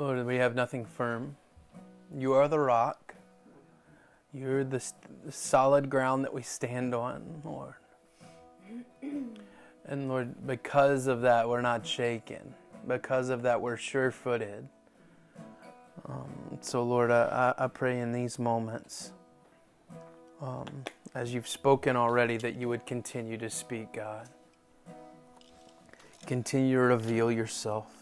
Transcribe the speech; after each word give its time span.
Lord, 0.00 0.24
we 0.24 0.36
have 0.36 0.54
nothing 0.54 0.86
firm. 0.86 1.36
You 2.16 2.32
are 2.32 2.48
the 2.48 2.58
rock. 2.58 3.14
You're 4.32 4.64
the, 4.64 4.82
the 5.26 5.30
solid 5.30 5.90
ground 5.90 6.24
that 6.24 6.32
we 6.32 6.40
stand 6.40 6.94
on, 6.94 7.42
Lord. 7.44 7.74
And 9.86 10.08
Lord, 10.08 10.46
because 10.46 11.08
of 11.08 11.22
that, 11.22 11.48
we're 11.48 11.62
not 11.62 11.84
shaken. 11.84 12.54
Because 12.86 13.28
of 13.28 13.42
that, 13.42 13.60
we're 13.60 13.76
sure 13.76 14.12
footed. 14.12 14.68
Um, 16.08 16.58
so, 16.60 16.82
Lord, 16.84 17.10
I, 17.10 17.52
I 17.58 17.66
pray 17.66 17.98
in 17.98 18.12
these 18.12 18.38
moments, 18.38 19.10
um, 20.40 20.84
as 21.14 21.34
you've 21.34 21.48
spoken 21.48 21.96
already, 21.96 22.36
that 22.36 22.54
you 22.54 22.68
would 22.68 22.86
continue 22.86 23.36
to 23.36 23.50
speak, 23.50 23.94
God. 23.94 24.28
Continue 26.24 26.76
to 26.76 26.82
reveal 26.82 27.32
yourself. 27.32 27.99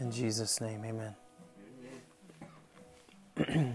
In 0.00 0.12
Jesus' 0.12 0.60
name, 0.60 0.84
amen. 0.84 1.14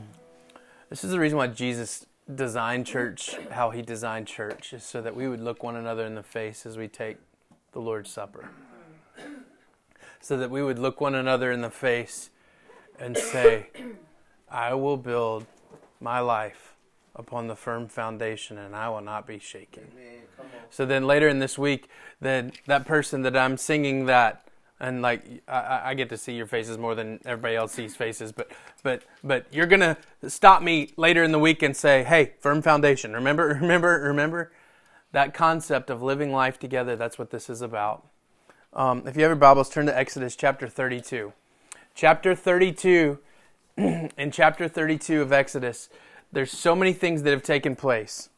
this 0.90 1.04
is 1.04 1.12
the 1.12 1.20
reason 1.20 1.38
why 1.38 1.48
Jesus 1.48 2.06
designed 2.34 2.86
church 2.86 3.36
how 3.52 3.72
he 3.72 3.82
designed 3.82 4.26
church, 4.28 4.72
is 4.72 4.84
so 4.84 5.02
that 5.02 5.16
we 5.16 5.28
would 5.28 5.42
look 5.42 5.64
one 5.64 5.76
another 5.76 6.06
in 6.06 6.16
the 6.16 6.24
face 6.24 6.66
as 6.66 6.78
we 6.78 6.88
take 6.88 7.18
the 7.74 7.80
Lord's 7.80 8.10
Supper. 8.10 8.50
So 10.22 10.38
that 10.38 10.50
we 10.50 10.64
would 10.64 10.80
look 10.80 11.02
one 11.02 11.16
another 11.16 11.52
in 11.52 11.60
the 11.60 11.70
face 11.70 12.30
and 12.98 13.18
say, 13.18 13.68
I 14.50 14.74
will 14.74 14.96
build 14.96 15.46
my 16.00 16.22
life 16.22 16.76
upon 17.14 17.48
the 17.48 17.58
firm 17.58 17.90
foundation 17.90 18.58
and 18.58 18.74
I 18.74 18.88
will 18.88 19.02
not 19.02 19.28
be 19.28 19.38
shaken. 19.38 19.84
So 20.70 20.86
then 20.86 21.06
later 21.06 21.28
in 21.28 21.40
this 21.40 21.58
week, 21.58 21.90
then 22.22 22.54
that 22.68 22.86
person 22.86 23.24
that 23.24 23.36
I'm 23.36 23.58
singing 23.58 24.06
that 24.06 24.48
and 24.84 25.02
like 25.02 25.26
I, 25.48 25.82
I, 25.86 25.94
get 25.94 26.10
to 26.10 26.18
see 26.18 26.34
your 26.34 26.46
faces 26.46 26.78
more 26.78 26.94
than 26.94 27.20
everybody 27.26 27.56
else 27.56 27.72
sees 27.72 27.96
faces 27.96 28.32
but 28.34 28.52
but 28.84 29.04
but 29.24 29.46
you're 29.52 29.66
gonna 29.66 29.98
stop 30.28 30.62
me 30.62 30.92
later 30.98 31.24
in 31.24 31.32
the 31.32 31.40
week 31.40 31.64
and 31.64 31.76
say 31.76 32.04
hey 32.04 32.34
firm 32.42 32.62
foundation 32.62 33.14
remember 33.14 33.48
remember 33.62 34.02
remember 34.02 34.52
that 35.14 35.34
concept 35.34 35.90
of 35.90 36.02
living 36.02 36.32
life 36.32 36.60
together? 36.60 36.96
That's 36.96 37.20
what 37.20 37.30
this 37.30 37.48
is 37.50 37.62
about. 37.62 38.04
Um, 38.74 39.04
if 39.08 39.16
you 39.16 39.22
have 39.22 39.30
your 39.30 39.36
bibles 39.36 39.70
turn 39.70 39.86
to 39.86 39.98
exodus 39.98 40.36
chapter 40.36 40.68
32 40.68 41.32
chapter 41.96 42.36
32 42.36 43.20
in 43.78 44.32
chapter 44.32 44.68
32 44.68 45.22
of 45.22 45.32
exodus 45.32 45.90
there's 46.32 46.52
so 46.52 46.76
many 46.76 46.92
things 46.94 47.22
that 47.22 47.30
have 47.30 47.44
taken 47.44 47.76
place. 47.76 48.30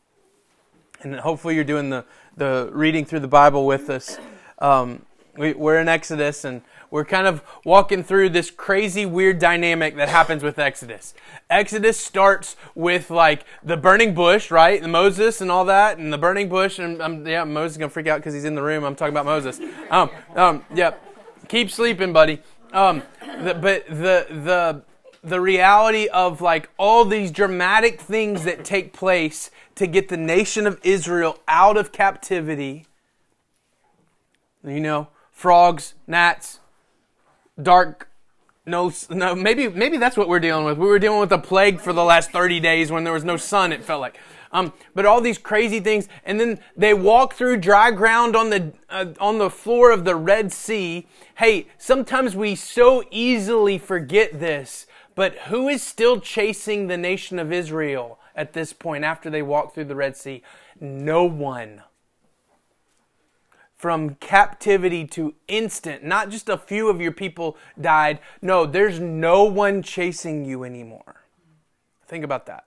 And 1.01 1.15
hopefully 1.15 1.55
you're 1.55 1.63
doing 1.63 1.89
the, 1.89 2.03
the 2.35 2.69
reading 2.73 3.05
through 3.05 3.21
the 3.21 3.27
bible 3.29 3.65
with 3.65 3.89
us. 3.89 4.17
Um, 4.59 5.05
we, 5.37 5.53
we're 5.53 5.79
in 5.79 5.87
Exodus 5.87 6.45
and 6.45 6.61
we're 6.91 7.05
kind 7.05 7.27
of 7.27 7.41
walking 7.65 8.03
through 8.03 8.29
this 8.29 8.49
crazy, 8.49 9.05
weird 9.05 9.39
dynamic 9.39 9.95
that 9.97 10.09
happens 10.09 10.43
with 10.43 10.57
Exodus. 10.57 11.13
Exodus 11.49 11.99
starts 11.99 12.55
with 12.73 13.09
like 13.09 13.45
the 13.63 13.75
burning 13.75 14.13
bush, 14.13 14.49
right? 14.49 14.81
The 14.81 14.87
Moses 14.87 15.41
and 15.41 15.51
all 15.51 15.65
that, 15.65 15.97
and 15.97 16.13
the 16.13 16.17
burning 16.17 16.47
bush. 16.47 16.79
And 16.79 17.01
um, 17.01 17.27
yeah, 17.27 17.43
Moses 17.43 17.73
is 17.73 17.77
gonna 17.77 17.89
freak 17.89 18.07
out 18.07 18.19
because 18.19 18.33
he's 18.33 18.45
in 18.45 18.55
the 18.55 18.63
room. 18.63 18.83
I'm 18.83 18.95
talking 18.95 19.13
about 19.13 19.25
Moses. 19.25 19.59
Um, 19.89 20.09
um, 20.35 20.65
yeah, 20.73 20.93
keep 21.47 21.69
sleeping, 21.69 22.13
buddy. 22.13 22.41
Um, 22.71 23.03
the, 23.41 23.53
but 23.55 23.87
the 23.87 24.27
the 24.29 24.83
the 25.23 25.41
reality 25.41 26.07
of 26.07 26.39
like 26.39 26.69
all 26.77 27.03
these 27.03 27.31
dramatic 27.31 27.99
things 27.99 28.43
that 28.43 28.63
take 28.63 28.93
place 28.93 29.49
to 29.73 29.87
get 29.87 30.07
the 30.07 30.17
nation 30.17 30.67
of 30.67 30.79
Israel 30.83 31.39
out 31.47 31.77
of 31.77 31.91
captivity. 31.91 32.85
You 34.63 34.79
know, 34.79 35.09
frogs, 35.35 35.93
gnats, 36.07 36.59
dark 37.61 38.09
no 38.65 38.91
no 39.11 39.35
maybe 39.35 39.67
maybe 39.69 39.97
that's 39.97 40.17
what 40.17 40.27
we're 40.27 40.39
dealing 40.39 40.65
with. 40.65 40.77
We 40.77 40.87
were 40.87 40.97
dealing 40.97 41.19
with 41.19 41.31
a 41.31 41.37
plague 41.37 41.79
for 41.79 41.93
the 41.93 42.03
last 42.03 42.31
30 42.31 42.59
days 42.59 42.91
when 42.91 43.03
there 43.03 43.13
was 43.13 43.23
no 43.23 43.37
sun 43.37 43.71
it 43.71 43.83
felt 43.83 44.01
like. 44.01 44.17
Um, 44.51 44.73
but 44.93 45.05
all 45.05 45.21
these 45.21 45.37
crazy 45.37 45.79
things 45.79 46.07
and 46.25 46.39
then 46.39 46.59
they 46.75 46.93
walk 46.93 47.33
through 47.33 47.57
dry 47.57 47.91
ground 47.91 48.35
on 48.35 48.49
the 48.49 48.73
uh, 48.89 49.13
on 49.19 49.37
the 49.37 49.49
floor 49.49 49.91
of 49.91 50.03
the 50.05 50.15
Red 50.15 50.51
Sea. 50.51 51.05
Hey, 51.35 51.67
sometimes 51.77 52.35
we 52.35 52.55
so 52.55 53.03
easily 53.11 53.77
forget 53.77 54.39
this, 54.39 54.87
but 55.13 55.35
who 55.49 55.67
is 55.67 55.83
still 55.83 56.19
chasing 56.19 56.87
the 56.87 56.97
nation 56.97 57.37
of 57.37 57.51
Israel 57.51 58.17
at 58.35 58.53
this 58.53 58.73
point 58.73 59.03
after 59.03 59.29
they 59.29 59.41
walk 59.41 59.73
through 59.73 59.85
the 59.85 59.95
Red 59.95 60.17
Sea? 60.17 60.41
No 60.79 61.23
one 61.25 61.83
from 63.85 64.15
captivity 64.15 65.05
to 65.05 65.35
instant. 65.47 66.03
Not 66.03 66.31
just 66.31 66.49
a 66.49 66.57
few 66.57 66.89
of 66.89 66.99
your 66.99 67.11
people 67.11 67.55
died. 67.79 68.17
No, 68.41 68.65
there's 68.65 68.99
no 68.99 69.43
one 69.43 69.83
chasing 69.83 70.43
you 70.43 70.63
anymore. 70.63 71.21
Think 72.07 72.25
about 72.25 72.47
that. 72.47 72.63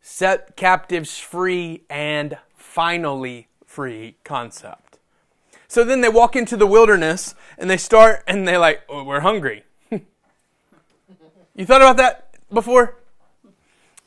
Set 0.00 0.56
captives 0.56 1.18
free 1.18 1.82
and 1.90 2.38
finally 2.56 3.48
free 3.66 4.16
concept. 4.24 5.00
So 5.68 5.84
then 5.84 6.00
they 6.00 6.08
walk 6.08 6.34
into 6.34 6.56
the 6.56 6.66
wilderness 6.66 7.34
and 7.58 7.68
they 7.68 7.76
start 7.76 8.24
and 8.26 8.48
they're 8.48 8.58
like, 8.58 8.84
oh, 8.88 9.04
we're 9.04 9.20
hungry. 9.20 9.64
you 9.90 11.66
thought 11.66 11.82
about 11.82 11.98
that 11.98 12.34
before? 12.50 12.97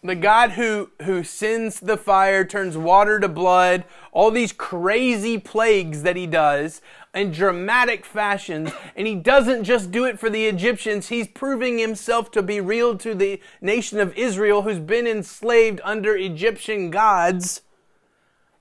The 0.03 0.15
God 0.15 0.51
who, 0.51 0.89
who 1.03 1.23
sends 1.23 1.79
the 1.79 1.97
fire, 1.97 2.43
turns 2.43 2.75
water 2.75 3.19
to 3.19 3.27
blood, 3.27 3.85
all 4.11 4.31
these 4.31 4.51
crazy 4.51 5.37
plagues 5.37 6.01
that 6.01 6.15
he 6.15 6.25
does 6.25 6.81
in 7.13 7.31
dramatic 7.31 8.03
fashions. 8.05 8.71
And 8.95 9.05
he 9.05 9.13
doesn't 9.13 9.63
just 9.63 9.91
do 9.91 10.05
it 10.05 10.19
for 10.19 10.29
the 10.29 10.47
Egyptians, 10.47 11.09
he's 11.09 11.27
proving 11.27 11.77
himself 11.77 12.31
to 12.31 12.41
be 12.41 12.59
real 12.59 12.97
to 12.97 13.13
the 13.13 13.39
nation 13.61 13.99
of 13.99 14.17
Israel 14.17 14.63
who's 14.63 14.79
been 14.79 15.05
enslaved 15.05 15.79
under 15.83 16.15
Egyptian 16.15 16.89
gods 16.89 17.61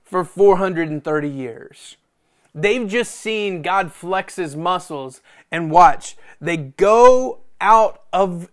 for 0.03 0.23
430 0.23 1.27
years. 1.27 1.97
They've 2.53 2.87
just 2.87 3.15
seen 3.15 3.61
God 3.61 3.91
flex 3.93 4.35
his 4.35 4.55
muscles 4.55 5.21
and 5.51 5.71
watch. 5.71 6.17
They 6.39 6.57
go 6.57 7.39
out 7.61 8.03
of 8.11 8.51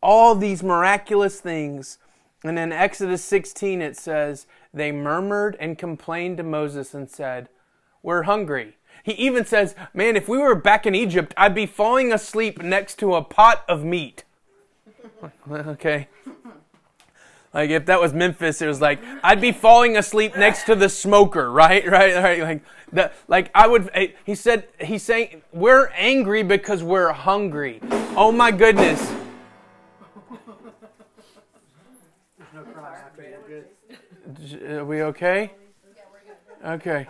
all 0.00 0.34
these 0.34 0.62
miraculous 0.62 1.40
things 1.40 1.98
and 2.44 2.58
in 2.58 2.72
Exodus 2.72 3.24
16, 3.24 3.80
it 3.80 3.96
says, 3.96 4.46
They 4.74 4.92
murmured 4.92 5.56
and 5.60 5.78
complained 5.78 6.38
to 6.38 6.42
Moses 6.42 6.94
and 6.94 7.08
said, 7.08 7.48
We're 8.02 8.22
hungry. 8.22 8.76
He 9.04 9.12
even 9.12 9.44
says, 9.44 9.74
Man, 9.94 10.16
if 10.16 10.28
we 10.28 10.38
were 10.38 10.54
back 10.54 10.86
in 10.86 10.94
Egypt, 10.94 11.34
I'd 11.36 11.54
be 11.54 11.66
falling 11.66 12.12
asleep 12.12 12.62
next 12.62 12.98
to 13.00 13.14
a 13.14 13.22
pot 13.22 13.64
of 13.68 13.84
meat. 13.84 14.24
okay. 15.50 16.08
Like 17.54 17.70
if 17.70 17.86
that 17.86 18.00
was 18.00 18.14
Memphis, 18.14 18.62
it 18.62 18.66
was 18.66 18.80
like 18.80 19.00
I'd 19.22 19.40
be 19.40 19.52
falling 19.52 19.96
asleep 19.96 20.36
next 20.36 20.64
to 20.64 20.74
the 20.74 20.88
smoker, 20.88 21.50
right? 21.52 21.86
Right? 21.86 22.14
Right? 22.14 22.40
Like 22.40 22.62
the, 22.92 23.12
like 23.28 23.50
I 23.54 23.68
would. 23.68 23.90
Eh, 23.94 24.08
he 24.24 24.34
said 24.34 24.68
he's 24.80 25.02
saying 25.02 25.42
we're 25.52 25.88
angry 25.88 26.42
because 26.42 26.82
we're 26.82 27.12
hungry. 27.12 27.80
Oh 28.16 28.32
my 28.32 28.50
goodness! 28.50 29.12
Are 34.68 34.84
we 34.84 35.02
okay? 35.02 35.52
Okay. 36.64 37.06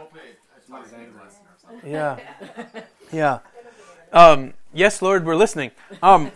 Yeah. 1.85 2.19
Yeah. 3.13 3.41
Um, 4.13 4.55
yes, 4.73 5.03
Lord, 5.03 5.25
we're 5.27 5.37
listening. 5.37 5.73
Um, 6.03 6.31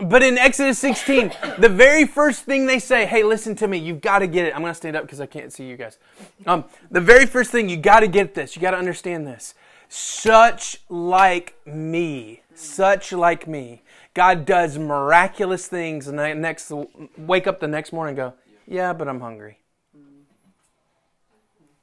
but 0.00 0.22
in 0.22 0.38
Exodus 0.38 0.78
16, 0.78 1.32
the 1.58 1.68
very 1.68 2.06
first 2.06 2.44
thing 2.44 2.66
they 2.66 2.78
say, 2.78 3.04
hey, 3.04 3.22
listen 3.22 3.54
to 3.56 3.68
me, 3.68 3.78
you've 3.78 4.00
got 4.00 4.20
to 4.20 4.26
get 4.26 4.46
it. 4.46 4.54
I'm 4.54 4.62
going 4.62 4.72
to 4.72 4.76
stand 4.76 4.96
up 4.96 5.02
because 5.02 5.20
I 5.20 5.26
can't 5.26 5.52
see 5.52 5.64
you 5.64 5.76
guys. 5.76 5.98
Um, 6.46 6.64
the 6.90 7.00
very 7.00 7.26
first 7.26 7.50
thing, 7.50 7.68
you 7.68 7.76
got 7.76 8.00
to 8.00 8.08
get 8.08 8.34
this. 8.34 8.56
You 8.56 8.62
got 8.62 8.70
to 8.70 8.78
understand 8.78 9.26
this. 9.26 9.54
Such 9.88 10.80
like 10.88 11.54
me, 11.66 12.42
such 12.54 13.12
like 13.12 13.46
me. 13.46 13.82
God 14.18 14.46
does 14.46 14.76
miraculous 14.76 15.68
things, 15.68 16.08
and 16.08 16.20
I 16.20 16.32
next 16.32 16.72
wake 17.16 17.46
up 17.46 17.60
the 17.60 17.68
next 17.68 17.92
morning 17.92 18.16
go, 18.16 18.34
yeah, 18.66 18.92
but 18.92 19.06
I'm 19.06 19.20
hungry. 19.20 19.60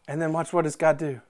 And 0.06 0.22
then 0.22 0.34
watch 0.34 0.52
what 0.52 0.64
does 0.64 0.76
God 0.76 0.98
do? 0.98 1.22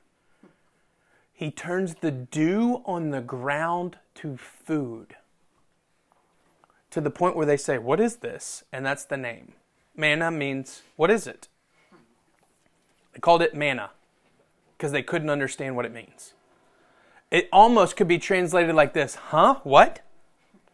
He 1.31 1.51
turns 1.51 1.93
the 2.01 2.09
dew 2.09 2.81
on 2.85 3.11
the 3.11 3.21
ground 3.21 3.97
to 4.15 4.35
food. 4.35 5.15
To 6.89 7.01
the 7.01 7.11
point 7.11 7.35
where 7.35 7.45
they 7.45 7.55
say, 7.55 7.77
What 7.77 7.99
is 7.99 8.15
this? 8.15 8.63
And 8.73 8.83
that's 8.83 9.05
the 9.05 9.15
name. 9.15 9.53
Manna 9.95 10.31
means, 10.31 10.81
What 10.95 11.11
is 11.11 11.27
it? 11.27 11.47
They 13.13 13.19
called 13.19 13.43
it 13.43 13.53
manna 13.53 13.91
because 14.75 14.91
they 14.91 15.03
couldn't 15.03 15.29
understand 15.29 15.75
what 15.75 15.85
it 15.85 15.93
means. 15.93 16.33
It 17.29 17.47
almost 17.53 17.95
could 17.95 18.07
be 18.07 18.17
translated 18.17 18.73
like 18.73 18.93
this 18.93 19.13
Huh? 19.13 19.59
What? 19.63 20.01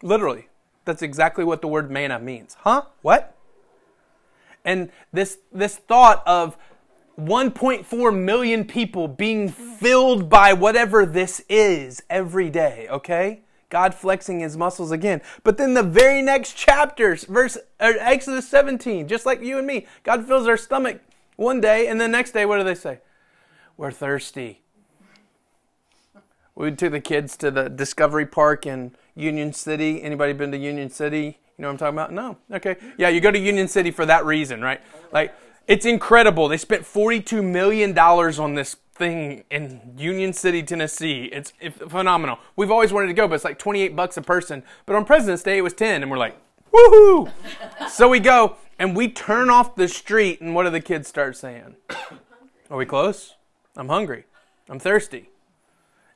Literally. 0.02 0.48
That's 0.86 1.02
exactly 1.02 1.44
what 1.44 1.62
the 1.62 1.68
word 1.68 1.92
manna 1.92 2.20
means. 2.20 2.58
Huh? 2.62 2.84
What? 3.02 3.36
And 4.66 4.92
this, 5.12 5.40
this 5.52 5.78
thought 5.78 6.24
of 6.26 6.58
1.4 7.20 8.18
million 8.18 8.66
people 8.66 9.08
being 9.08 9.50
filled 9.50 10.30
by 10.30 10.54
whatever 10.54 11.06
this 11.06 11.44
is 11.50 12.02
every 12.10 12.50
day, 12.50 12.88
okay? 12.90 13.42
God 13.70 13.94
flexing 13.94 14.40
his 14.40 14.58
muscles 14.58 14.92
again. 14.92 15.22
But 15.44 15.58
then 15.58 15.74
the 15.74 15.84
very 15.84 16.22
next 16.22 16.54
chapters, 16.54 17.24
verse 17.26 17.58
er, 17.82 17.96
Exodus 18.00 18.48
17, 18.50 19.08
just 19.08 19.26
like 19.26 19.42
you 19.42 19.58
and 19.58 19.68
me, 19.68 19.88
God 20.04 20.28
fills 20.28 20.48
our 20.48 20.58
stomach 20.58 21.02
one 21.36 21.62
day, 21.62 21.88
and 21.88 22.00
the 22.00 22.08
next 22.08 22.32
day, 22.32 22.46
what 22.46 22.58
do 22.58 22.64
they 22.64 22.76
say? 22.76 23.00
We're 23.78 23.92
thirsty. 23.92 24.62
We 26.54 26.72
took 26.72 26.92
the 26.92 27.00
kids 27.00 27.38
to 27.38 27.50
the 27.50 27.70
Discovery 27.70 28.26
Park 28.26 28.66
in 28.66 28.96
Union 29.16 29.54
City. 29.54 30.02
Anybody 30.02 30.34
been 30.34 30.52
to 30.52 30.58
Union 30.58 30.90
City? 30.90 31.40
You 31.58 31.64
know 31.64 31.68
what 31.68 31.74
I'm 31.74 31.78
talking 31.78 31.96
about? 31.96 32.12
No. 32.14 32.38
Okay. 32.52 32.76
Yeah, 32.98 33.10
you 33.10 33.22
go 33.22 33.32
to 33.32 33.40
Union 33.40 33.68
City 33.68 33.92
for 33.92 34.06
that 34.06 34.26
reason, 34.26 34.62
right? 34.62 34.82
Like 35.12 35.34
it's 35.68 35.86
incredible. 35.86 36.48
They 36.48 36.58
spent 36.58 36.84
$42 36.84 37.44
million 37.44 37.98
on 37.98 38.56
this 38.56 38.76
thing 38.94 39.44
in 39.50 39.96
Union 39.98 40.32
City, 40.32 40.62
Tennessee. 40.62 41.30
It's, 41.32 41.54
it's 41.60 41.78
phenomenal. 41.78 42.38
We've 42.56 42.70
always 42.70 42.94
wanted 42.94 43.08
to 43.08 43.14
go, 43.14 43.28
but 43.28 43.36
it's 43.36 43.44
like 43.44 43.58
28 43.58 43.96
bucks 43.96 44.16
a 44.18 44.22
person. 44.22 44.62
But 44.86 44.96
on 44.96 45.06
President's 45.06 45.42
Day, 45.42 45.58
it 45.58 45.62
was 45.62 45.74
10, 45.74 46.04
and 46.04 46.12
we're 46.12 46.20
like, 46.20 46.38
woohoo! 46.72 47.32
so 47.90 48.08
we 48.08 48.20
go, 48.20 48.58
and 48.78 48.96
we 48.96 49.08
turn 49.08 49.50
off 49.50 49.76
the 49.76 49.88
street, 49.88 50.40
and 50.40 50.54
what 50.54 50.66
do 50.66 50.70
the 50.70 50.82
kids 50.82 51.08
start 51.08 51.36
saying? 51.36 51.78
Are 52.70 52.78
we 52.78 52.86
close? 52.86 53.34
I'm 53.76 53.90
hungry. 53.90 54.26
I'm 54.70 54.78
thirsty. 54.78 55.31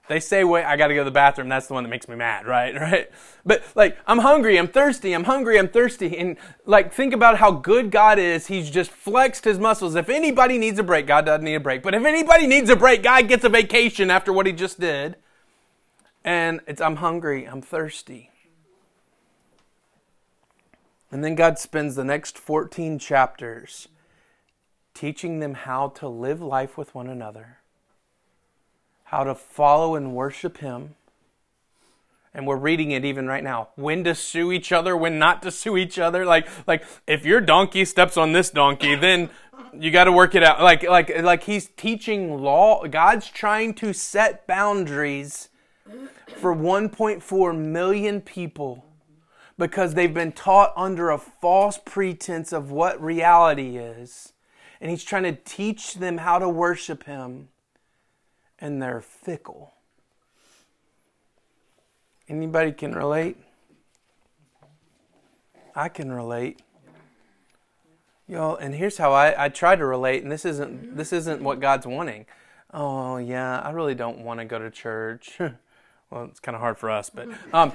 They 0.08 0.20
say, 0.20 0.44
wait, 0.44 0.66
I 0.66 0.78
got 0.78 0.88
to 0.88 0.94
go 0.94 1.02
to 1.02 1.06
the 1.06 1.12
bathroom. 1.12 1.50
That's 1.50 1.66
the 1.68 1.74
one 1.74 1.84
that 1.84 1.90
makes 1.90 2.08
me 2.08 2.16
mad, 2.16 2.46
right? 2.46 2.76
Right? 2.86 3.10
But 3.44 3.64
like, 3.74 3.98
I'm 4.06 4.20
hungry. 4.20 4.58
I'm 4.58 4.68
thirsty. 4.68 5.14
I'm 5.14 5.24
hungry. 5.24 5.58
I'm 5.58 5.68
thirsty. 5.68 6.18
And 6.18 6.38
like, 6.66 6.94
think 6.94 7.14
about 7.14 7.38
how 7.38 7.52
good 7.52 7.90
God 7.90 8.20
is. 8.20 8.48
He's 8.48 8.70
just 8.70 8.92
flexed 8.92 9.46
his 9.46 9.58
muscles. 9.58 9.96
If 9.96 10.10
anybody 10.10 10.58
needs 10.60 10.78
a 10.78 10.84
break, 10.84 11.08
God 11.08 11.26
doesn't 11.26 11.44
need 11.44 11.56
a 11.56 11.60
break. 11.60 11.82
But 11.82 11.96
if 11.96 12.06
anybody 12.06 12.46
needs 12.46 12.70
a 12.70 12.76
break, 12.76 13.02
God 13.02 13.28
gets 13.28 13.44
a 13.44 13.50
vacation 13.50 14.12
after 14.12 14.32
what 14.32 14.46
he 14.46 14.52
just 14.52 14.80
did. 14.80 15.16
And 16.24 16.62
it's, 16.68 16.82
I'm 16.82 16.98
hungry. 16.98 17.46
I'm 17.46 17.62
thirsty. 17.62 18.30
And 21.12 21.24
then 21.24 21.36
God 21.36 21.58
spends 21.58 21.96
the 21.96 22.04
next 22.04 22.38
14 22.38 23.00
chapters 23.00 23.88
teaching 24.94 25.40
them 25.40 25.54
how 25.54 25.90
to 25.90 26.08
live 26.08 26.42
life 26.42 26.78
with 26.78 26.94
one 26.94 27.08
another 27.08 27.60
how 29.06 29.24
to 29.24 29.36
follow 29.36 29.96
and 29.96 30.14
worship 30.14 30.58
Him. 30.58 30.96
And 32.34 32.46
we're 32.46 32.58
reading 32.58 32.92
it 32.92 33.06
even 33.06 33.28
right 33.28 33.44
now. 33.44 33.70
When 33.76 34.04
to 34.04 34.14
sue 34.14 34.52
each 34.52 34.74
other, 34.74 34.98
when 34.98 35.18
not 35.18 35.42
to 35.44 35.52
sue 35.52 35.78
each 35.78 35.98
other. 35.98 36.26
Like, 36.26 36.50
like 36.68 36.84
if 37.08 37.24
your 37.24 37.40
donkey 37.40 37.86
steps 37.86 38.18
on 38.18 38.34
this 38.34 38.50
donkey, 38.50 38.96
then 38.96 39.30
you 39.74 39.90
got 39.90 40.04
to 40.06 40.12
work 40.12 40.36
it 40.36 40.44
out. 40.44 40.62
Like, 40.62 40.84
like, 40.84 41.22
like 41.22 41.44
He's 41.44 41.70
teaching 41.78 42.42
law. 42.42 42.86
God's 42.88 43.30
trying 43.30 43.74
to 43.76 43.94
set 43.94 44.48
boundaries 44.48 45.50
for 46.28 46.54
1.4 46.54 47.58
million 47.58 48.22
people 48.22 48.86
because 49.58 49.94
they've 49.94 50.14
been 50.14 50.34
taught 50.34 50.74
under 50.76 51.12
a 51.12 51.18
false 51.18 51.80
pretense 51.86 52.52
of 52.52 52.72
what 52.72 53.02
reality 53.02 53.78
is. 53.78 54.34
And 54.82 54.90
He's 54.90 55.04
trying 55.04 55.24
to 55.24 55.32
teach 55.34 55.94
them 55.94 56.18
how 56.18 56.40
to 56.40 56.50
worship 56.50 57.06
Him 57.06 57.50
and 58.60 58.82
they're 58.82 59.02
fickle. 59.02 59.74
Anybody 62.28 62.72
can 62.72 62.94
relate? 62.94 63.38
I 65.76 65.90
can 65.90 66.12
relate. 66.12 66.62
Y'all, 68.28 68.56
and 68.56 68.74
here's 68.74 68.98
how 68.98 69.12
I, 69.12 69.46
I 69.46 69.50
try 69.50 69.76
to 69.76 69.86
relate, 69.86 70.24
and 70.24 70.32
this 70.32 70.46
isn't 70.46 70.98
this 70.98 71.14
isn't 71.14 71.44
what 71.44 71.60
God's 71.60 71.86
wanting. 71.86 72.26
Oh 72.74 73.18
yeah, 73.18 73.60
I 73.60 73.70
really 73.70 73.94
don't 73.94 74.20
want 74.20 74.40
to 74.40 74.46
go 74.46 74.58
to 74.58 74.72
church. 74.72 75.36
well, 76.10 76.24
it's 76.24 76.40
kind 76.40 76.56
of 76.56 76.62
hard 76.62 76.80
for 76.80 76.90
us, 76.90 77.12
but 77.12 77.28
um, 77.54 77.72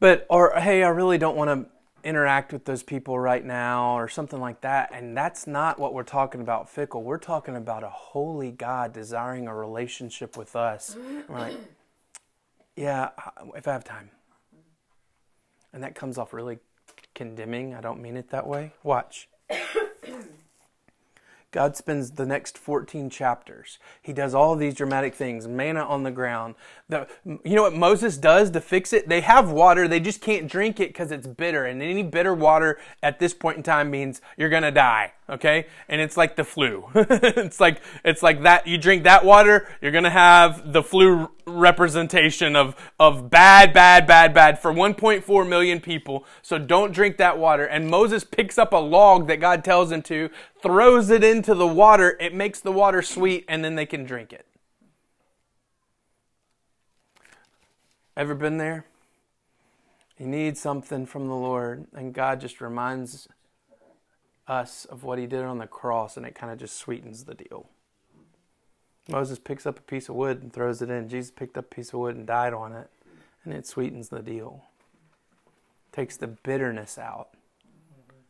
but 0.00 0.26
or 0.28 0.54
hey, 0.58 0.82
I 0.82 0.88
really 0.88 1.18
don't 1.18 1.36
want 1.36 1.50
to 1.50 1.71
interact 2.04 2.52
with 2.52 2.64
those 2.64 2.82
people 2.82 3.18
right 3.18 3.44
now 3.44 3.98
or 3.98 4.08
something 4.08 4.40
like 4.40 4.60
that. 4.62 4.90
And 4.92 5.16
that's 5.16 5.46
not 5.46 5.78
what 5.78 5.94
we're 5.94 6.02
talking 6.02 6.40
about 6.40 6.68
fickle. 6.68 7.02
We're 7.02 7.18
talking 7.18 7.56
about 7.56 7.84
a 7.84 7.90
holy 7.90 8.50
God 8.50 8.92
desiring 8.92 9.46
a 9.46 9.54
relationship 9.54 10.36
with 10.36 10.56
us. 10.56 10.94
And 10.94 11.24
we're 11.28 11.38
like, 11.38 11.56
yeah, 12.76 13.10
if 13.54 13.68
I 13.68 13.72
have 13.72 13.84
time. 13.84 14.10
And 15.72 15.82
that 15.82 15.94
comes 15.94 16.18
off 16.18 16.32
really 16.32 16.58
condemning. 17.14 17.74
I 17.74 17.80
don't 17.80 18.00
mean 18.00 18.16
it 18.16 18.30
that 18.30 18.46
way. 18.46 18.72
Watch. 18.82 19.28
God 21.52 21.76
spends 21.76 22.12
the 22.12 22.26
next 22.26 22.56
14 22.56 23.10
chapters. 23.10 23.78
He 24.00 24.12
does 24.12 24.34
all 24.34 24.56
these 24.56 24.74
dramatic 24.74 25.14
things, 25.14 25.46
manna 25.46 25.84
on 25.84 26.02
the 26.02 26.10
ground. 26.10 26.54
The, 26.88 27.06
you 27.24 27.54
know 27.54 27.62
what 27.62 27.74
Moses 27.74 28.16
does 28.16 28.50
to 28.50 28.60
fix 28.60 28.92
it? 28.92 29.08
They 29.08 29.20
have 29.20 29.50
water, 29.50 29.86
they 29.86 30.00
just 30.00 30.22
can't 30.22 30.50
drink 30.50 30.80
it 30.80 30.88
because 30.88 31.12
it's 31.12 31.26
bitter. 31.26 31.66
And 31.66 31.82
any 31.82 32.02
bitter 32.02 32.34
water 32.34 32.80
at 33.02 33.18
this 33.18 33.34
point 33.34 33.58
in 33.58 33.62
time 33.62 33.90
means 33.90 34.22
you're 34.36 34.48
going 34.48 34.62
to 34.62 34.70
die 34.70 35.12
okay? 35.32 35.66
And 35.88 36.00
it's 36.00 36.16
like 36.16 36.36
the 36.36 36.44
flu. 36.44 36.88
it's 36.94 37.58
like 37.58 37.80
it's 38.04 38.22
like 38.22 38.42
that 38.42 38.66
you 38.66 38.78
drink 38.78 39.04
that 39.04 39.24
water, 39.24 39.66
you're 39.80 39.90
going 39.90 40.04
to 40.04 40.10
have 40.10 40.72
the 40.72 40.82
flu 40.82 41.30
representation 41.46 42.54
of 42.54 42.76
of 43.00 43.30
bad 43.30 43.72
bad 43.72 44.06
bad 44.06 44.32
bad 44.32 44.58
for 44.60 44.72
1.4 44.72 45.48
million 45.48 45.80
people. 45.80 46.24
So 46.42 46.58
don't 46.58 46.92
drink 46.92 47.16
that 47.16 47.38
water. 47.38 47.64
And 47.64 47.90
Moses 47.90 48.22
picks 48.22 48.58
up 48.58 48.72
a 48.72 48.76
log 48.76 49.26
that 49.26 49.40
God 49.40 49.64
tells 49.64 49.90
him 49.90 50.02
to, 50.02 50.30
throws 50.62 51.10
it 51.10 51.24
into 51.24 51.54
the 51.54 51.66
water, 51.66 52.16
it 52.20 52.34
makes 52.34 52.60
the 52.60 52.72
water 52.72 53.02
sweet 53.02 53.44
and 53.48 53.64
then 53.64 53.74
they 53.74 53.86
can 53.86 54.04
drink 54.04 54.32
it. 54.32 54.46
Ever 58.16 58.34
been 58.34 58.58
there? 58.58 58.84
You 60.18 60.26
need 60.26 60.58
something 60.58 61.06
from 61.06 61.26
the 61.26 61.34
Lord, 61.34 61.86
and 61.94 62.12
God 62.12 62.40
just 62.40 62.60
reminds 62.60 63.26
us 64.48 64.84
of 64.86 65.04
what 65.04 65.18
he 65.18 65.26
did 65.26 65.44
on 65.44 65.58
the 65.58 65.66
cross, 65.66 66.16
and 66.16 66.26
it 66.26 66.34
kind 66.34 66.52
of 66.52 66.58
just 66.58 66.76
sweetens 66.76 67.24
the 67.24 67.34
deal. 67.34 67.68
Moses 69.08 69.38
picks 69.38 69.66
up 69.66 69.78
a 69.78 69.82
piece 69.82 70.08
of 70.08 70.14
wood 70.14 70.42
and 70.42 70.52
throws 70.52 70.80
it 70.80 70.90
in. 70.90 71.08
Jesus 71.08 71.30
picked 71.30 71.58
up 71.58 71.64
a 71.66 71.74
piece 71.74 71.88
of 71.88 72.00
wood 72.00 72.16
and 72.16 72.26
died 72.26 72.52
on 72.52 72.72
it, 72.72 72.88
and 73.44 73.52
it 73.52 73.66
sweetens 73.66 74.08
the 74.08 74.22
deal. 74.22 74.64
Takes 75.90 76.16
the 76.16 76.28
bitterness 76.28 76.98
out. 76.98 77.30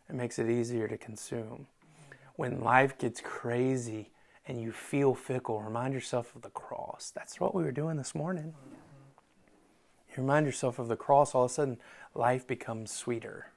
It 0.09 0.14
makes 0.14 0.38
it 0.38 0.50
easier 0.50 0.88
to 0.88 0.99
consume. 0.99 1.67
When 2.37 2.61
life 2.61 2.98
gets 2.98 3.20
crazy 3.20 4.10
and 4.48 4.60
you 4.60 4.72
feel 4.72 5.15
fickle, 5.15 5.63
remind 5.63 5.94
yourself 5.94 6.34
of 6.34 6.43
the 6.43 6.51
cross. 6.51 7.13
That's 7.15 7.39
what 7.39 7.55
we 7.55 7.63
were 7.63 7.72
doing 7.72 7.96
this 7.96 8.15
morning. 8.15 8.55
You 10.10 10.22
remind 10.22 10.46
yourself 10.46 10.79
of 10.79 10.89
the 10.89 10.96
cross, 10.96 11.34
all 11.34 11.44
of 11.44 11.51
a 11.51 11.55
sudden 11.55 11.79
life 12.15 12.46
becomes 12.46 12.91
sweeter. 12.91 13.53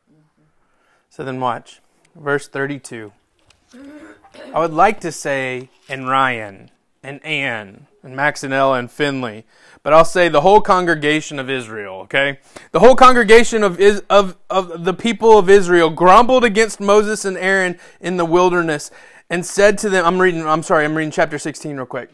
So 1.09 1.23
then 1.23 1.39
watch 1.39 1.81
verse 2.15 2.47
32. 2.47 3.11
I 4.53 4.59
would 4.59 4.73
like 4.73 4.99
to 5.01 5.11
say, 5.11 5.69
and 5.89 6.07
Ryan, 6.07 6.71
and 7.03 7.23
Anne, 7.23 7.87
and 8.03 8.15
Max 8.15 8.43
and 8.43 8.53
Ella, 8.53 8.79
and 8.79 8.89
Finley, 8.89 9.45
but 9.83 9.93
I'll 9.93 10.05
say 10.05 10.29
the 10.29 10.41
whole 10.41 10.61
congregation 10.61 11.37
of 11.37 11.49
Israel, 11.49 11.95
okay? 12.01 12.39
The 12.71 12.79
whole 12.79 12.95
congregation 12.95 13.63
of, 13.63 13.79
of, 14.09 14.37
of 14.49 14.83
the 14.83 14.93
people 14.93 15.37
of 15.37 15.49
Israel 15.49 15.89
grumbled 15.89 16.43
against 16.43 16.79
Moses 16.79 17.25
and 17.25 17.37
Aaron 17.37 17.77
in 17.99 18.17
the 18.17 18.25
wilderness 18.25 18.89
and 19.29 19.45
said 19.45 19.77
to 19.79 19.89
them, 19.89 20.05
I'm 20.05 20.19
reading, 20.19 20.45
I'm 20.45 20.63
sorry, 20.63 20.85
I'm 20.85 20.95
reading 20.95 21.11
chapter 21.11 21.37
16 21.37 21.77
real 21.77 21.85
quick. 21.85 22.09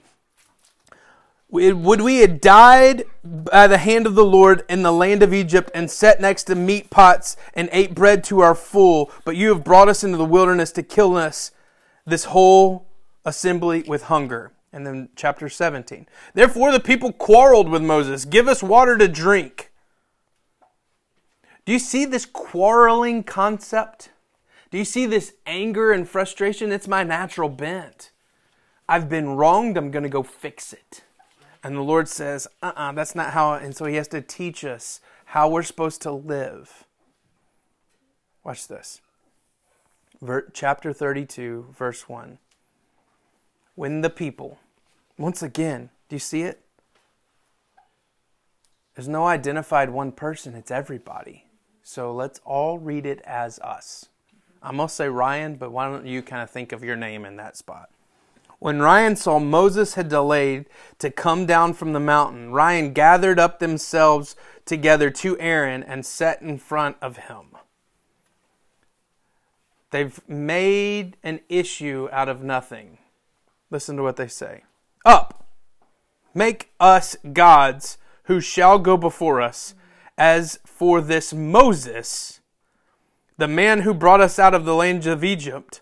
Would 1.51 2.00
we 2.00 2.20
had 2.20 2.39
died 2.39 3.03
by 3.25 3.67
the 3.67 3.77
hand 3.77 4.08
of 4.08 4.15
the 4.15 4.25
Lord 4.25 4.63
in 4.70 4.84
the 4.84 4.91
land 4.93 5.22
of 5.22 5.34
Egypt 5.34 5.70
and 5.75 5.91
sat 5.91 6.22
next 6.22 6.46
to 6.46 6.55
meat 6.55 6.89
pots 6.89 7.36
and 7.53 7.67
ate 7.74 7.93
bread 7.93 8.24
to 8.25 8.39
our 8.39 8.55
full, 8.55 9.12
but 9.25 9.36
you 9.36 9.50
have 9.50 9.63
brought 9.63 9.89
us 9.89 10.01
into 10.01 10.17
the 10.17 10.24
wilderness 10.24 10.72
to 10.72 10.84
kill 10.84 11.17
us, 11.17 11.51
this 12.05 12.25
whole 12.25 12.88
assembly 13.25 13.84
with 13.86 14.03
hunger. 14.03 14.53
And 14.72 14.88
then 14.88 15.10
chapter 15.17 15.50
17. 15.50 16.08
Therefore 16.34 16.72
the 16.72 16.79
people 16.79 17.12
quarreled 17.12 17.67
with 17.67 17.81
Moses, 17.81 18.24
Give 18.24 18.48
us 18.48 18.63
water 18.63 18.98
to 18.98 19.10
drink. 19.10 19.74
Do 21.65 21.74
you 21.74 21.79
see 21.79 22.05
this 22.05 22.25
quarreling 22.25 23.24
concept? 23.24 24.10
Do 24.70 24.77
you 24.77 24.86
see 24.86 25.05
this 25.05 25.34
anger 25.46 25.91
and 25.91 26.08
frustration? 26.08 26.72
It's 26.72 26.88
my 26.88 27.03
natural 27.03 27.50
bent. 27.50 28.12
I've 28.88 29.10
been 29.10 29.31
wronged, 29.36 29.75
I'm 29.75 29.91
going 29.91 30.03
to 30.03 30.10
go 30.10 30.24
fix 30.24 30.72
it. 30.72 31.03
And 31.63 31.75
the 31.75 31.82
Lord 31.82 32.08
says, 32.08 32.48
uh 32.62 32.68
uh-uh, 32.75 32.89
uh 32.89 32.91
that's 32.94 33.15
not 33.15 33.34
how. 33.34 33.53
And 33.53 33.75
so 33.75 33.86
He 33.86 33.96
has 33.96 34.08
to 34.10 34.22
teach 34.22 34.65
us 34.65 35.00
how 35.25 35.50
we're 35.50 35.63
supposed 35.63 36.01
to 36.01 36.12
live. 36.12 36.86
Watch 38.44 38.68
this. 38.68 39.01
Ver, 40.22 40.50
chapter 40.53 40.94
32, 40.94 41.74
verse 41.77 42.08
1. 42.10 42.38
When 43.75 44.01
the 44.01 44.10
people, 44.10 44.60
once 45.18 45.41
again, 45.41 45.89
do 46.10 46.15
you 46.15 46.20
see 46.20 46.41
it? 46.41 46.62
There's 48.96 49.08
no 49.08 49.25
identified 49.25 49.89
one 49.89 50.12
person, 50.12 50.53
it's 50.53 50.70
everybody. 50.70 51.46
So 51.84 52.13
let's 52.13 52.39
all 52.46 52.77
read 52.77 53.06
it 53.06 53.22
as 53.25 53.58
us. 53.60 54.08
I'm 54.62 54.77
going 54.77 54.89
to 54.89 54.94
say 54.94 55.08
Ryan, 55.08 55.56
but 55.56 55.72
why 55.72 55.89
don't 55.89 56.06
you 56.06 56.22
kind 56.22 56.44
of 56.44 56.50
think 56.50 56.72
of 56.72 56.84
your 56.84 56.96
name 56.96 57.25
in 57.25 57.38
that 57.38 57.58
spot? 57.58 57.89
When 58.62 58.80
Ryan 58.80 59.15
saw 59.15 59.39
Moses 59.39 59.96
had 59.96 60.08
delayed 60.08 60.68
to 61.00 61.10
come 61.10 61.48
down 61.48 61.74
from 61.74 61.94
the 61.94 62.00
mountain, 62.00 62.51
Ryan 62.51 62.94
gathered 62.94 63.39
up 63.39 63.58
themselves 63.58 64.36
together 64.65 65.10
to 65.10 65.36
Aaron 65.39 65.82
and 65.82 66.06
set 66.06 66.44
in 66.44 66.60
front 66.60 66.96
of 67.01 67.18
him. 67.18 67.58
They've 69.89 70.22
made 70.30 71.18
an 71.24 71.39
issue 71.50 72.08
out 72.12 72.30
of 72.30 72.44
nothing. 72.44 73.00
Listen 73.72 73.98
to 73.98 74.03
what 74.03 74.18
they 74.18 74.27
say. 74.27 74.62
Up, 75.03 75.44
make 76.36 76.70
us 76.80 77.15
gods 77.34 77.98
who 78.25 78.39
shall 78.39 78.77
go 78.77 78.96
before 78.96 79.41
us. 79.41 79.74
As 80.20 80.60
for 80.68 81.01
this 81.01 81.34
Moses, 81.34 82.41
the 83.39 83.48
man 83.48 83.82
who 83.82 83.96
brought 83.96 84.22
us 84.22 84.38
out 84.38 84.53
of 84.53 84.65
the 84.65 84.75
land 84.75 85.08
of 85.08 85.24
Egypt, 85.24 85.82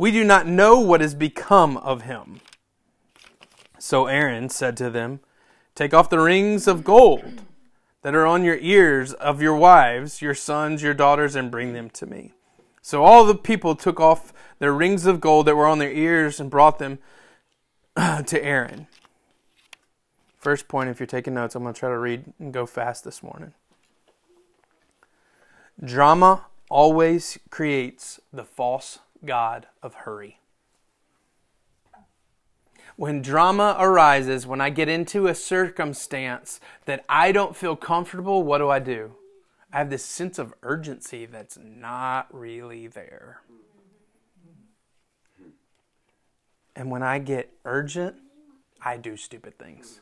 we 0.00 0.10
do 0.10 0.24
not 0.24 0.46
know 0.46 0.80
what 0.80 1.02
has 1.02 1.14
become 1.14 1.76
of 1.76 2.02
him. 2.02 2.40
So 3.78 4.06
Aaron 4.06 4.48
said 4.48 4.74
to 4.78 4.88
them, 4.88 5.20
Take 5.74 5.92
off 5.92 6.08
the 6.08 6.18
rings 6.18 6.66
of 6.66 6.84
gold 6.84 7.42
that 8.00 8.14
are 8.14 8.24
on 8.24 8.42
your 8.42 8.56
ears 8.62 9.12
of 9.12 9.42
your 9.42 9.54
wives, 9.54 10.22
your 10.22 10.34
sons, 10.34 10.82
your 10.82 10.94
daughters, 10.94 11.36
and 11.36 11.50
bring 11.50 11.74
them 11.74 11.90
to 11.90 12.06
me. 12.06 12.32
So 12.80 13.04
all 13.04 13.26
the 13.26 13.34
people 13.34 13.74
took 13.74 14.00
off 14.00 14.32
their 14.58 14.72
rings 14.72 15.04
of 15.04 15.20
gold 15.20 15.44
that 15.44 15.54
were 15.54 15.66
on 15.66 15.80
their 15.80 15.92
ears 15.92 16.40
and 16.40 16.50
brought 16.50 16.78
them 16.78 16.98
to 17.96 18.42
Aaron. 18.42 18.86
First 20.38 20.66
point, 20.66 20.88
if 20.88 20.98
you're 20.98 21.06
taking 21.06 21.34
notes, 21.34 21.54
I'm 21.54 21.62
going 21.62 21.74
to 21.74 21.78
try 21.78 21.90
to 21.90 21.98
read 21.98 22.24
and 22.38 22.54
go 22.54 22.64
fast 22.64 23.04
this 23.04 23.22
morning. 23.22 23.52
Drama 25.84 26.46
always 26.70 27.38
creates 27.50 28.18
the 28.32 28.44
false 28.44 29.00
God 29.24 29.66
of 29.82 29.94
hurry. 29.94 30.40
When 32.96 33.22
drama 33.22 33.76
arises, 33.78 34.46
when 34.46 34.60
I 34.60 34.70
get 34.70 34.88
into 34.88 35.26
a 35.26 35.34
circumstance 35.34 36.60
that 36.84 37.04
I 37.08 37.32
don't 37.32 37.56
feel 37.56 37.76
comfortable, 37.76 38.42
what 38.42 38.58
do 38.58 38.68
I 38.68 38.78
do? 38.78 39.12
I 39.72 39.78
have 39.78 39.90
this 39.90 40.04
sense 40.04 40.38
of 40.38 40.52
urgency 40.62 41.26
that's 41.26 41.58
not 41.62 42.26
really 42.30 42.88
there. 42.88 43.40
And 46.74 46.90
when 46.90 47.02
I 47.02 47.18
get 47.18 47.52
urgent, 47.64 48.16
I 48.82 48.96
do 48.96 49.16
stupid 49.16 49.58
things. 49.58 50.00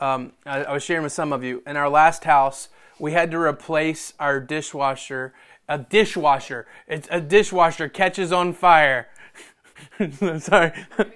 Um, 0.00 0.32
I, 0.46 0.64
I 0.64 0.72
was 0.72 0.82
sharing 0.82 1.02
with 1.02 1.12
some 1.12 1.32
of 1.32 1.44
you 1.44 1.62
in 1.66 1.76
our 1.76 1.88
last 1.88 2.24
house, 2.24 2.68
we 2.98 3.12
had 3.12 3.30
to 3.30 3.38
replace 3.38 4.14
our 4.18 4.40
dishwasher 4.40 5.32
a 5.70 5.78
dishwasher. 5.78 6.66
It's 6.86 7.08
a 7.10 7.20
dishwasher 7.20 7.88
catches 7.88 8.32
on 8.32 8.52
fire. 8.52 9.08
Sorry. 10.38 10.72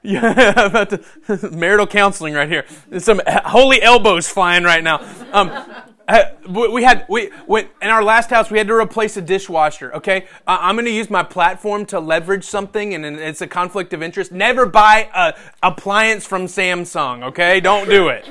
Yeah, 0.00 0.66
about 0.66 0.90
to, 0.90 1.50
marital 1.50 1.86
counseling 1.86 2.32
right 2.32 2.48
here. 2.48 2.64
There's 2.88 3.04
some 3.04 3.20
holy 3.26 3.82
elbows 3.82 4.28
flying 4.28 4.62
right 4.62 4.82
now. 4.82 5.04
Um, 5.32 5.50
uh, 6.06 6.22
we 6.48 6.84
had 6.84 7.04
we 7.08 7.32
went 7.48 7.68
in 7.82 7.88
our 7.88 8.04
last 8.04 8.30
house. 8.30 8.48
We 8.48 8.58
had 8.58 8.68
to 8.68 8.74
replace 8.74 9.16
a 9.16 9.20
dishwasher. 9.20 9.92
Okay, 9.94 10.28
uh, 10.46 10.58
I'm 10.60 10.76
going 10.76 10.86
to 10.86 10.92
use 10.92 11.10
my 11.10 11.24
platform 11.24 11.84
to 11.86 11.98
leverage 11.98 12.44
something, 12.44 12.94
and 12.94 13.04
it's 13.04 13.40
a 13.40 13.48
conflict 13.48 13.92
of 13.92 14.00
interest. 14.00 14.30
Never 14.30 14.66
buy 14.66 15.10
a 15.12 15.34
appliance 15.64 16.24
from 16.24 16.46
Samsung. 16.46 17.24
Okay, 17.24 17.58
don't 17.58 17.88
do 17.88 18.08
it. 18.08 18.24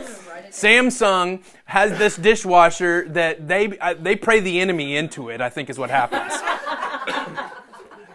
Samsung 0.51 1.43
has 1.65 1.97
this 1.97 2.15
dishwasher 2.15 3.07
that 3.09 3.47
they 3.47 3.77
uh, 3.79 3.93
they 3.99 4.15
pray 4.15 4.39
the 4.39 4.59
enemy 4.59 4.95
into 4.95 5.29
it. 5.29 5.41
I 5.41 5.49
think 5.49 5.69
is 5.69 5.77
what 5.77 5.89
happens. 5.89 6.33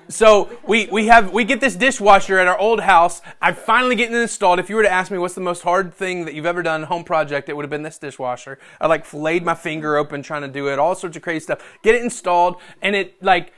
so 0.09 0.51
we, 0.67 0.87
we 0.87 1.07
have 1.07 1.33
we 1.33 1.45
get 1.45 1.61
this 1.61 1.75
dishwasher 1.77 2.39
at 2.39 2.47
our 2.47 2.59
old 2.59 2.81
house. 2.81 3.23
I'm 3.41 3.55
finally 3.55 3.97
get 3.97 4.13
it 4.13 4.21
installed. 4.21 4.59
If 4.59 4.69
you 4.69 4.77
were 4.77 4.83
to 4.83 4.91
ask 4.91 5.11
me 5.11 5.19
what's 5.19 5.35
the 5.35 5.41
most 5.41 5.63
hard 5.63 5.95
thing 5.95 6.25
that 6.25 6.35
you've 6.35 6.47
ever 6.47 6.63
done 6.63 6.85
home 6.85 7.05
project, 7.05 7.49
it 7.49 7.57
would 7.57 7.65
have 7.65 7.71
been 7.71 7.83
this 7.83 7.99
dishwasher. 7.99 8.59
I 8.81 8.87
like 8.87 9.05
flayed 9.05 9.45
my 9.45 9.55
finger 9.55 9.97
open 9.97 10.23
trying 10.23 10.43
to 10.43 10.49
do 10.49 10.69
it, 10.69 10.79
all 10.79 10.95
sorts 10.95 11.17
of 11.17 11.23
crazy 11.23 11.41
stuff. 11.41 11.63
Get 11.83 11.95
it 11.95 12.03
installed, 12.03 12.61
and 12.81 12.95
it 12.95 13.23
like 13.23 13.53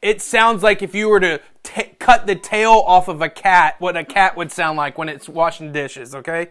it 0.00 0.22
sounds 0.22 0.62
like 0.62 0.82
if 0.82 0.94
you 0.94 1.08
were 1.08 1.20
to 1.20 1.40
t- 1.62 1.94
cut 1.98 2.26
the 2.26 2.36
tail 2.36 2.84
off 2.86 3.08
of 3.08 3.20
a 3.20 3.28
cat, 3.28 3.76
what 3.80 3.96
a 3.96 4.04
cat 4.04 4.36
would 4.36 4.52
sound 4.52 4.76
like 4.76 4.96
when 4.96 5.08
it's 5.08 5.28
washing 5.28 5.72
dishes, 5.72 6.14
okay? 6.14 6.48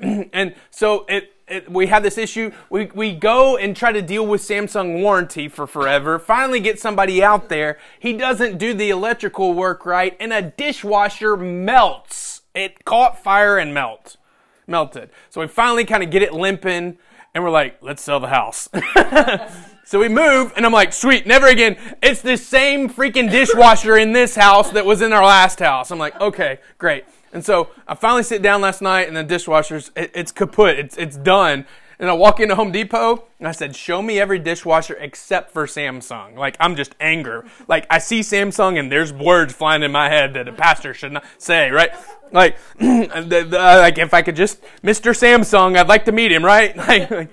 and 0.02 0.54
so 0.70 1.06
it, 1.08 1.32
it, 1.48 1.70
we 1.70 1.86
have 1.86 2.02
this 2.02 2.18
issue. 2.18 2.52
We, 2.68 2.86
we 2.94 3.12
go 3.12 3.56
and 3.56 3.74
try 3.74 3.92
to 3.92 4.02
deal 4.02 4.26
with 4.26 4.42
Samsung 4.42 5.00
warranty 5.00 5.48
for 5.48 5.66
forever. 5.66 6.18
Finally, 6.18 6.60
get 6.60 6.78
somebody 6.78 7.22
out 7.22 7.48
there. 7.48 7.78
He 7.98 8.12
doesn't 8.12 8.58
do 8.58 8.74
the 8.74 8.90
electrical 8.90 9.54
work 9.54 9.86
right, 9.86 10.16
and 10.20 10.32
a 10.32 10.42
dishwasher 10.42 11.36
melts. 11.36 12.42
It 12.54 12.84
caught 12.84 13.22
fire 13.22 13.56
and 13.58 13.72
melt, 13.72 14.16
melted. 14.66 15.10
So 15.30 15.40
we 15.40 15.48
finally 15.48 15.84
kind 15.84 16.02
of 16.02 16.10
get 16.10 16.22
it 16.22 16.34
limping, 16.34 16.98
and 17.34 17.44
we're 17.44 17.50
like, 17.50 17.78
let's 17.80 18.02
sell 18.02 18.20
the 18.20 18.28
house. 18.28 18.68
So 19.84 19.98
we 19.98 20.08
move, 20.08 20.52
and 20.56 20.64
I'm 20.64 20.72
like, 20.72 20.92
sweet, 20.92 21.26
never 21.26 21.46
again. 21.46 21.76
It's 22.00 22.22
the 22.22 22.36
same 22.36 22.88
freaking 22.88 23.30
dishwasher 23.30 23.96
in 23.96 24.12
this 24.12 24.36
house 24.36 24.70
that 24.70 24.86
was 24.86 25.02
in 25.02 25.12
our 25.12 25.24
last 25.24 25.58
house. 25.58 25.90
I'm 25.90 25.98
like, 25.98 26.20
okay, 26.20 26.60
great. 26.78 27.04
And 27.32 27.44
so 27.44 27.70
I 27.86 27.94
finally 27.94 28.22
sit 28.22 28.42
down 28.42 28.60
last 28.60 28.82
night, 28.82 29.08
and 29.08 29.16
the 29.16 29.24
dishwasher's 29.24 29.90
it, 29.96 30.10
it's 30.14 30.32
kaput. 30.32 30.78
It's 30.78 30.96
it's 30.96 31.16
done. 31.16 31.66
And 32.00 32.08
I 32.08 32.14
walk 32.14 32.40
into 32.40 32.54
Home 32.54 32.72
Depot 32.72 33.24
and 33.38 33.46
I 33.46 33.52
said, 33.52 33.76
"Show 33.76 34.00
me 34.00 34.18
every 34.18 34.38
dishwasher 34.38 34.96
except 34.98 35.52
for 35.52 35.66
Samsung." 35.66 36.36
Like 36.36 36.56
I'm 36.58 36.74
just 36.74 36.94
anger. 36.98 37.44
Like 37.68 37.86
I 37.90 37.98
see 37.98 38.20
Samsung 38.20 38.78
and 38.78 38.90
there's 38.90 39.12
words 39.12 39.52
flying 39.52 39.82
in 39.82 39.92
my 39.92 40.08
head 40.08 40.32
that 40.34 40.48
a 40.48 40.52
pastor 40.52 40.94
should 40.94 41.12
not 41.12 41.24
say. 41.36 41.70
Right? 41.70 41.90
Like, 42.32 42.56
uh, 42.80 43.50
like 43.52 43.98
if 43.98 44.14
I 44.14 44.22
could 44.22 44.34
just 44.34 44.62
Mr. 44.82 45.12
Samsung, 45.12 45.76
I'd 45.76 45.88
like 45.88 46.06
to 46.06 46.12
meet 46.12 46.32
him. 46.32 46.44
Right? 46.44 46.74
Like, 46.90 47.10
like 47.10 47.28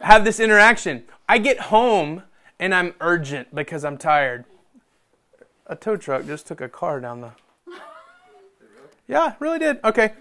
have 0.00 0.24
this 0.24 0.40
interaction. 0.40 1.04
I 1.32 1.38
get 1.38 1.58
home 1.58 2.24
and 2.58 2.74
I'm 2.74 2.92
urgent 3.00 3.54
because 3.54 3.86
I'm 3.86 3.96
tired. 3.96 4.44
A 5.66 5.74
tow 5.74 5.96
truck 5.96 6.26
just 6.26 6.46
took 6.46 6.60
a 6.60 6.68
car 6.68 7.00
down 7.00 7.22
the. 7.22 7.30
Yeah, 9.08 9.32
really 9.38 9.58
did. 9.58 9.80
Okay. 9.82 10.12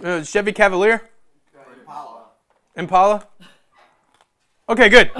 Uh, 0.00 0.22
Chevy 0.22 0.52
Cavalier? 0.52 1.10
Impala. 1.80 2.22
Impala? 2.76 3.26
Okay, 4.68 4.88
good. 4.88 5.10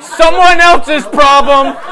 Someone 0.00 0.60
else's 0.60 1.06
problem. 1.06 1.76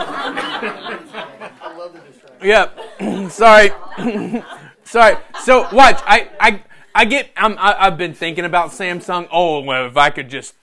Yep. 2.43 2.79
Yeah. 3.01 3.29
Sorry. 3.29 3.71
Sorry. 4.85 5.17
So 5.43 5.69
watch. 5.73 6.01
I 6.05 6.31
I 6.41 6.63
I 6.95 7.05
get. 7.05 7.31
I'm, 7.37 7.57
I, 7.59 7.87
I've 7.87 7.99
been 7.99 8.15
thinking 8.15 8.45
about 8.45 8.71
Samsung. 8.71 9.29
Oh, 9.33 9.61
well, 9.61 9.87
if 9.87 9.97
I 9.97 10.11
could 10.11 10.29
just 10.29 10.55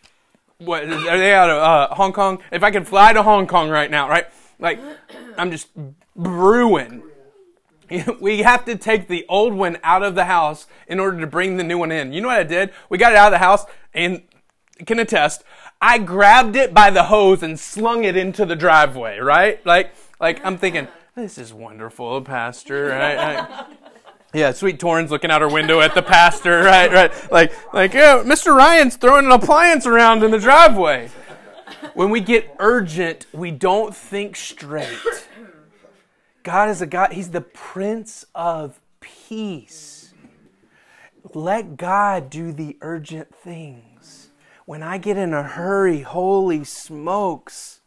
what 0.59 0.83
are 0.83 1.17
they 1.17 1.33
out 1.33 1.49
of 1.49 1.57
uh, 1.57 1.95
Hong 1.95 2.13
Kong? 2.13 2.41
If 2.51 2.63
I 2.63 2.71
could 2.71 2.87
fly 2.87 3.13
to 3.13 3.23
Hong 3.23 3.47
Kong 3.47 3.69
right 3.69 3.89
now, 3.89 4.09
right? 4.09 4.25
Like, 4.59 4.79
I'm 5.37 5.51
just 5.51 5.69
brewing. 6.15 7.03
We 8.19 8.39
have 8.39 8.65
to 8.65 8.75
take 8.75 9.07
the 9.07 9.27
old 9.29 9.53
one 9.53 9.77
out 9.83 10.01
of 10.01 10.15
the 10.15 10.25
house 10.25 10.65
in 10.87 10.99
order 10.99 11.19
to 11.19 11.27
bring 11.27 11.57
the 11.57 11.63
new 11.63 11.77
one 11.77 11.91
in. 11.91 12.13
You 12.13 12.21
know 12.21 12.29
what 12.29 12.39
I 12.39 12.43
did? 12.43 12.71
We 12.89 12.97
got 12.97 13.11
it 13.11 13.15
out 13.15 13.27
of 13.27 13.33
the 13.33 13.45
house 13.45 13.63
and 13.93 14.23
can 14.87 14.97
attest. 14.97 15.43
I 15.79 15.99
grabbed 15.99 16.55
it 16.55 16.73
by 16.73 16.89
the 16.89 17.03
hose 17.03 17.43
and 17.43 17.59
slung 17.59 18.03
it 18.03 18.17
into 18.17 18.43
the 18.43 18.55
driveway, 18.55 19.19
right? 19.19 19.63
Like, 19.67 19.93
like 20.19 20.43
I'm 20.43 20.57
thinking, 20.57 20.87
this 21.15 21.37
is 21.37 21.53
wonderful, 21.53 22.21
Pastor. 22.23 22.87
Right? 22.87 23.67
Yeah, 24.35 24.51
sweet 24.51 24.79
Torrens 24.79 25.11
looking 25.11 25.31
out 25.31 25.39
her 25.39 25.47
window 25.47 25.79
at 25.79 25.95
the 25.95 26.01
pastor, 26.01 26.59
right? 26.63 26.91
Right. 26.91 27.31
Like, 27.31 27.73
like, 27.73 27.93
yeah, 27.93 28.21
Mr. 28.25 28.53
Ryan's 28.53 28.97
throwing 28.97 29.25
an 29.25 29.31
appliance 29.31 29.85
around 29.85 30.23
in 30.23 30.31
the 30.31 30.39
driveway. 30.39 31.09
When 31.93 32.09
we 32.09 32.19
get 32.19 32.53
urgent, 32.59 33.27
we 33.31 33.51
don't 33.51 33.95
think 33.95 34.35
straight. 34.35 34.99
God 36.43 36.69
is 36.69 36.81
a 36.81 36.85
God, 36.85 37.13
He's 37.13 37.29
the 37.29 37.39
Prince 37.39 38.25
of 38.35 38.81
Peace. 38.99 40.13
Let 41.33 41.77
God 41.77 42.29
do 42.29 42.51
the 42.51 42.77
urgent 42.81 43.33
things. 43.33 44.29
When 44.65 44.83
I 44.83 44.97
get 44.97 45.15
in 45.15 45.33
a 45.33 45.43
hurry, 45.43 46.01
holy 46.01 46.65
smokes, 46.65 47.79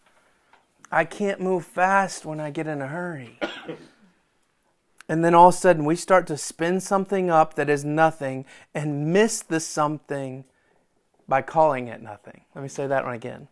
I 0.91 1.05
can't 1.05 1.41
move 1.41 1.67
fast 1.67 2.25
when 2.25 2.41
I 2.41 2.51
get 2.51 2.67
in 2.67 2.81
a 2.81 2.87
hurry. 2.87 3.39
And 5.09 5.25
then 5.25 5.35
all 5.35 5.49
of 5.49 5.55
a 5.55 5.59
sudden, 5.59 5.85
we 5.85 5.97
start 5.97 6.27
to 6.27 6.37
spin 6.37 6.81
something 6.81 7.31
up 7.31 7.55
that 7.55 7.71
is 7.71 7.85
nothing 7.85 8.45
and 8.75 9.13
miss 9.13 9.43
the 9.43 9.59
something 9.59 10.45
by 11.27 11.43
calling 11.43 11.89
it 11.89 12.03
nothing. 12.03 12.43
Let 12.55 12.63
me 12.63 12.69
say 12.69 12.87
that 12.87 13.05
one 13.05 13.15
again. 13.15 13.49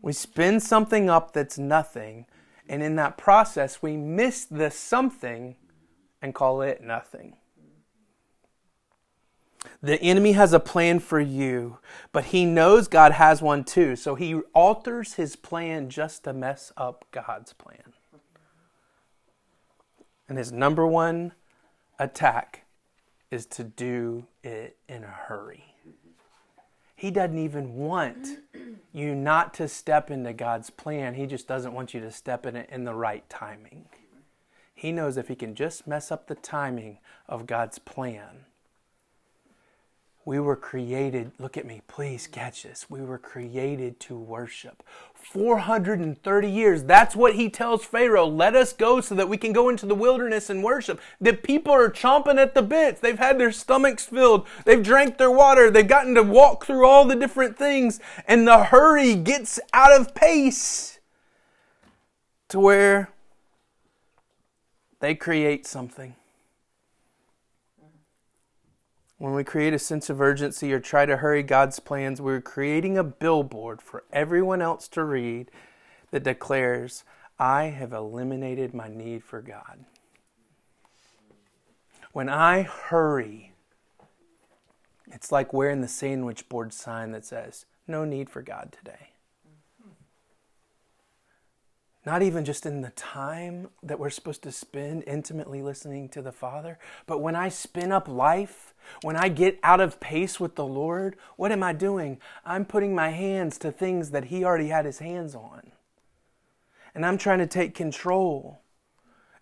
We 0.00 0.12
spin 0.12 0.60
something 0.60 1.10
up 1.10 1.32
that's 1.32 1.58
nothing, 1.58 2.26
and 2.68 2.82
in 2.82 2.94
that 2.96 3.16
process, 3.16 3.82
we 3.82 3.96
miss 3.96 4.44
the 4.44 4.70
something 4.70 5.56
and 6.22 6.34
call 6.34 6.62
it 6.62 6.82
nothing. 6.82 7.36
The 9.82 10.00
enemy 10.00 10.32
has 10.32 10.52
a 10.52 10.60
plan 10.60 11.00
for 11.00 11.18
you, 11.20 11.78
but 12.12 12.26
he 12.26 12.44
knows 12.44 12.86
God 12.86 13.12
has 13.12 13.42
one 13.42 13.64
too, 13.64 13.96
so 13.96 14.14
he 14.14 14.34
alters 14.54 15.14
his 15.14 15.34
plan 15.34 15.90
just 15.90 16.24
to 16.24 16.32
mess 16.32 16.72
up 16.76 17.04
God's 17.10 17.52
plan. 17.52 17.95
And 20.28 20.38
his 20.38 20.52
number 20.52 20.86
one 20.86 21.32
attack 21.98 22.64
is 23.30 23.46
to 23.46 23.64
do 23.64 24.26
it 24.42 24.76
in 24.88 25.04
a 25.04 25.08
hurry. 25.08 25.74
He 26.94 27.10
doesn't 27.10 27.38
even 27.38 27.74
want 27.74 28.38
you 28.92 29.14
not 29.14 29.52
to 29.54 29.68
step 29.68 30.10
into 30.10 30.32
God's 30.32 30.70
plan. 30.70 31.14
He 31.14 31.26
just 31.26 31.46
doesn't 31.46 31.74
want 31.74 31.92
you 31.92 32.00
to 32.00 32.10
step 32.10 32.46
in 32.46 32.56
it 32.56 32.70
in 32.72 32.84
the 32.84 32.94
right 32.94 33.28
timing. 33.28 33.86
He 34.74 34.92
knows 34.92 35.16
if 35.16 35.28
he 35.28 35.34
can 35.34 35.54
just 35.54 35.86
mess 35.86 36.10
up 36.10 36.26
the 36.26 36.34
timing 36.34 36.98
of 37.28 37.46
God's 37.46 37.78
plan, 37.78 38.46
we 40.24 40.40
were 40.40 40.56
created, 40.56 41.32
look 41.38 41.56
at 41.56 41.64
me, 41.64 41.82
please 41.86 42.26
catch 42.26 42.64
this. 42.64 42.90
We 42.90 43.00
were 43.00 43.18
created 43.18 44.00
to 44.00 44.18
worship. 44.18 44.82
430 45.26 46.50
years. 46.50 46.84
That's 46.84 47.16
what 47.16 47.34
he 47.34 47.50
tells 47.50 47.84
Pharaoh. 47.84 48.26
Let 48.26 48.54
us 48.54 48.72
go 48.72 49.00
so 49.00 49.14
that 49.16 49.28
we 49.28 49.36
can 49.36 49.52
go 49.52 49.68
into 49.68 49.86
the 49.86 49.94
wilderness 49.94 50.48
and 50.48 50.62
worship. 50.62 51.00
The 51.20 51.32
people 51.32 51.72
are 51.72 51.90
chomping 51.90 52.38
at 52.38 52.54
the 52.54 52.62
bits. 52.62 53.00
They've 53.00 53.18
had 53.18 53.38
their 53.38 53.52
stomachs 53.52 54.06
filled. 54.06 54.46
They've 54.64 54.82
drank 54.82 55.18
their 55.18 55.30
water. 55.30 55.70
They've 55.70 55.86
gotten 55.86 56.14
to 56.14 56.22
walk 56.22 56.64
through 56.64 56.86
all 56.86 57.04
the 57.04 57.16
different 57.16 57.58
things. 57.58 58.00
And 58.26 58.46
the 58.46 58.64
hurry 58.64 59.14
gets 59.14 59.58
out 59.72 59.92
of 59.92 60.14
pace 60.14 61.00
to 62.48 62.60
where 62.60 63.10
they 65.00 65.14
create 65.14 65.66
something 65.66 66.14
when 69.18 69.34
we 69.34 69.44
create 69.44 69.72
a 69.72 69.78
sense 69.78 70.10
of 70.10 70.20
urgency 70.20 70.72
or 70.72 70.80
try 70.80 71.06
to 71.06 71.18
hurry 71.18 71.42
God's 71.42 71.78
plans, 71.80 72.20
we're 72.20 72.40
creating 72.40 72.98
a 72.98 73.04
billboard 73.04 73.80
for 73.80 74.04
everyone 74.12 74.60
else 74.60 74.88
to 74.88 75.04
read 75.04 75.50
that 76.10 76.22
declares, 76.22 77.04
I 77.38 77.64
have 77.64 77.92
eliminated 77.92 78.74
my 78.74 78.88
need 78.88 79.24
for 79.24 79.40
God. 79.40 79.84
When 82.12 82.28
I 82.28 82.62
hurry, 82.62 83.52
it's 85.12 85.32
like 85.32 85.52
wearing 85.52 85.80
the 85.80 85.88
sandwich 85.88 86.48
board 86.48 86.72
sign 86.72 87.12
that 87.12 87.24
says, 87.24 87.66
No 87.86 88.04
need 88.04 88.30
for 88.30 88.42
God 88.42 88.72
today. 88.72 89.10
Not 92.06 92.22
even 92.22 92.44
just 92.44 92.64
in 92.64 92.82
the 92.82 92.90
time 92.90 93.68
that 93.82 93.98
we're 93.98 94.10
supposed 94.10 94.44
to 94.44 94.52
spend 94.52 95.02
intimately 95.08 95.60
listening 95.60 96.08
to 96.10 96.22
the 96.22 96.30
Father, 96.30 96.78
but 97.04 97.20
when 97.20 97.34
I 97.34 97.48
spin 97.48 97.90
up 97.90 98.06
life, 98.06 98.74
when 99.02 99.16
I 99.16 99.28
get 99.28 99.58
out 99.64 99.80
of 99.80 99.98
pace 99.98 100.38
with 100.38 100.54
the 100.54 100.64
Lord, 100.64 101.16
what 101.34 101.50
am 101.50 101.64
I 101.64 101.72
doing? 101.72 102.20
I'm 102.44 102.64
putting 102.64 102.94
my 102.94 103.08
hands 103.08 103.58
to 103.58 103.72
things 103.72 104.12
that 104.12 104.26
He 104.26 104.44
already 104.44 104.68
had 104.68 104.84
His 104.84 105.00
hands 105.00 105.34
on. 105.34 105.72
And 106.94 107.04
I'm 107.04 107.18
trying 107.18 107.40
to 107.40 107.46
take 107.46 107.74
control. 107.74 108.60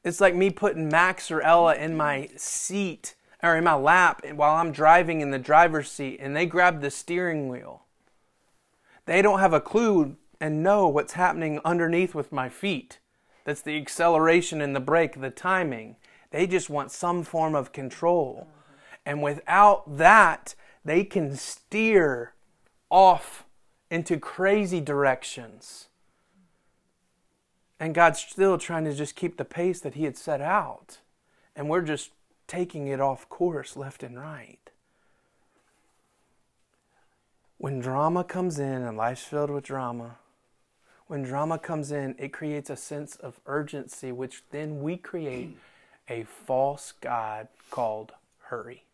It's 0.03 0.21
like 0.21 0.35
me 0.35 0.49
putting 0.49 0.89
Max 0.89 1.31
or 1.31 1.43
Ella 1.43 1.75
in 1.75 1.95
my 1.99 2.31
seat 2.37 3.15
or 3.43 3.57
in 3.57 3.65
my 3.65 3.75
lap 3.75 4.25
while 4.35 4.57
I'm 4.57 4.73
driving 4.73 5.21
in 5.21 5.31
the 5.31 5.39
driver's 5.39 5.91
seat 5.91 6.19
and 6.19 6.35
they 6.35 6.47
grab 6.47 6.81
the 6.81 6.91
steering 6.91 7.49
wheel. 7.49 7.83
They 9.05 9.21
don't 9.21 9.41
have 9.41 9.53
a 9.53 9.61
clue 9.61 10.17
and 10.45 10.63
know 10.63 10.87
what's 10.87 11.15
happening 11.15 11.59
underneath 11.65 12.15
with 12.15 12.31
my 12.31 12.51
feet. 12.51 12.99
That's 13.45 13.63
the 13.63 13.79
acceleration 13.79 14.61
and 14.61 14.77
the 14.77 14.81
brake, 14.81 15.19
the 15.19 15.31
timing. 15.31 15.97
They 16.33 16.47
just 16.47 16.69
want 16.69 16.91
some 16.91 17.23
form 17.23 17.55
of 17.55 17.73
control. 17.73 18.47
And 19.07 19.23
without 19.23 19.97
that, 19.97 20.55
they 20.85 21.03
can 21.03 21.35
steer 21.35 22.35
off 22.91 23.47
into 23.91 24.19
crazy 24.19 24.83
directions. 24.83 25.89
And 27.81 27.95
God's 27.95 28.19
still 28.19 28.59
trying 28.59 28.85
to 28.85 28.93
just 28.93 29.17
keep 29.17 29.39
the 29.39 29.47
pace 29.47 29.81
that 29.81 29.95
He 29.95 30.05
had 30.05 30.19
set 30.19 30.43
out. 30.43 30.99
And 31.57 31.71
we're 31.71 31.81
just 31.81 32.11
taking 32.47 32.87
it 32.89 33.01
off 33.01 33.31
course 33.31 33.79
left 33.79 34.03
and 34.03 34.21
right. 34.21 34.59
When 37.57 37.81
drama 37.81 38.25
comes 38.25 38.59
in 38.59 38.83
and 38.83 38.99
life's 38.99 39.25
filled 39.25 39.49
with 39.49 39.65
drama, 39.65 40.19
when 41.07 41.23
drama 41.23 41.59
comes 41.59 41.93
in, 41.93 42.15
it 42.19 42.33
creates 42.33 42.71
a 42.71 42.77
sense 42.77 43.17
of 43.17 43.41
urgency, 43.47 44.13
which 44.13 44.43
then 44.51 44.83
we 44.83 44.97
create 44.97 45.57
a 46.09 46.25
false 46.25 46.93
God 47.01 47.49
called 47.71 48.13
hurry. 48.45 48.85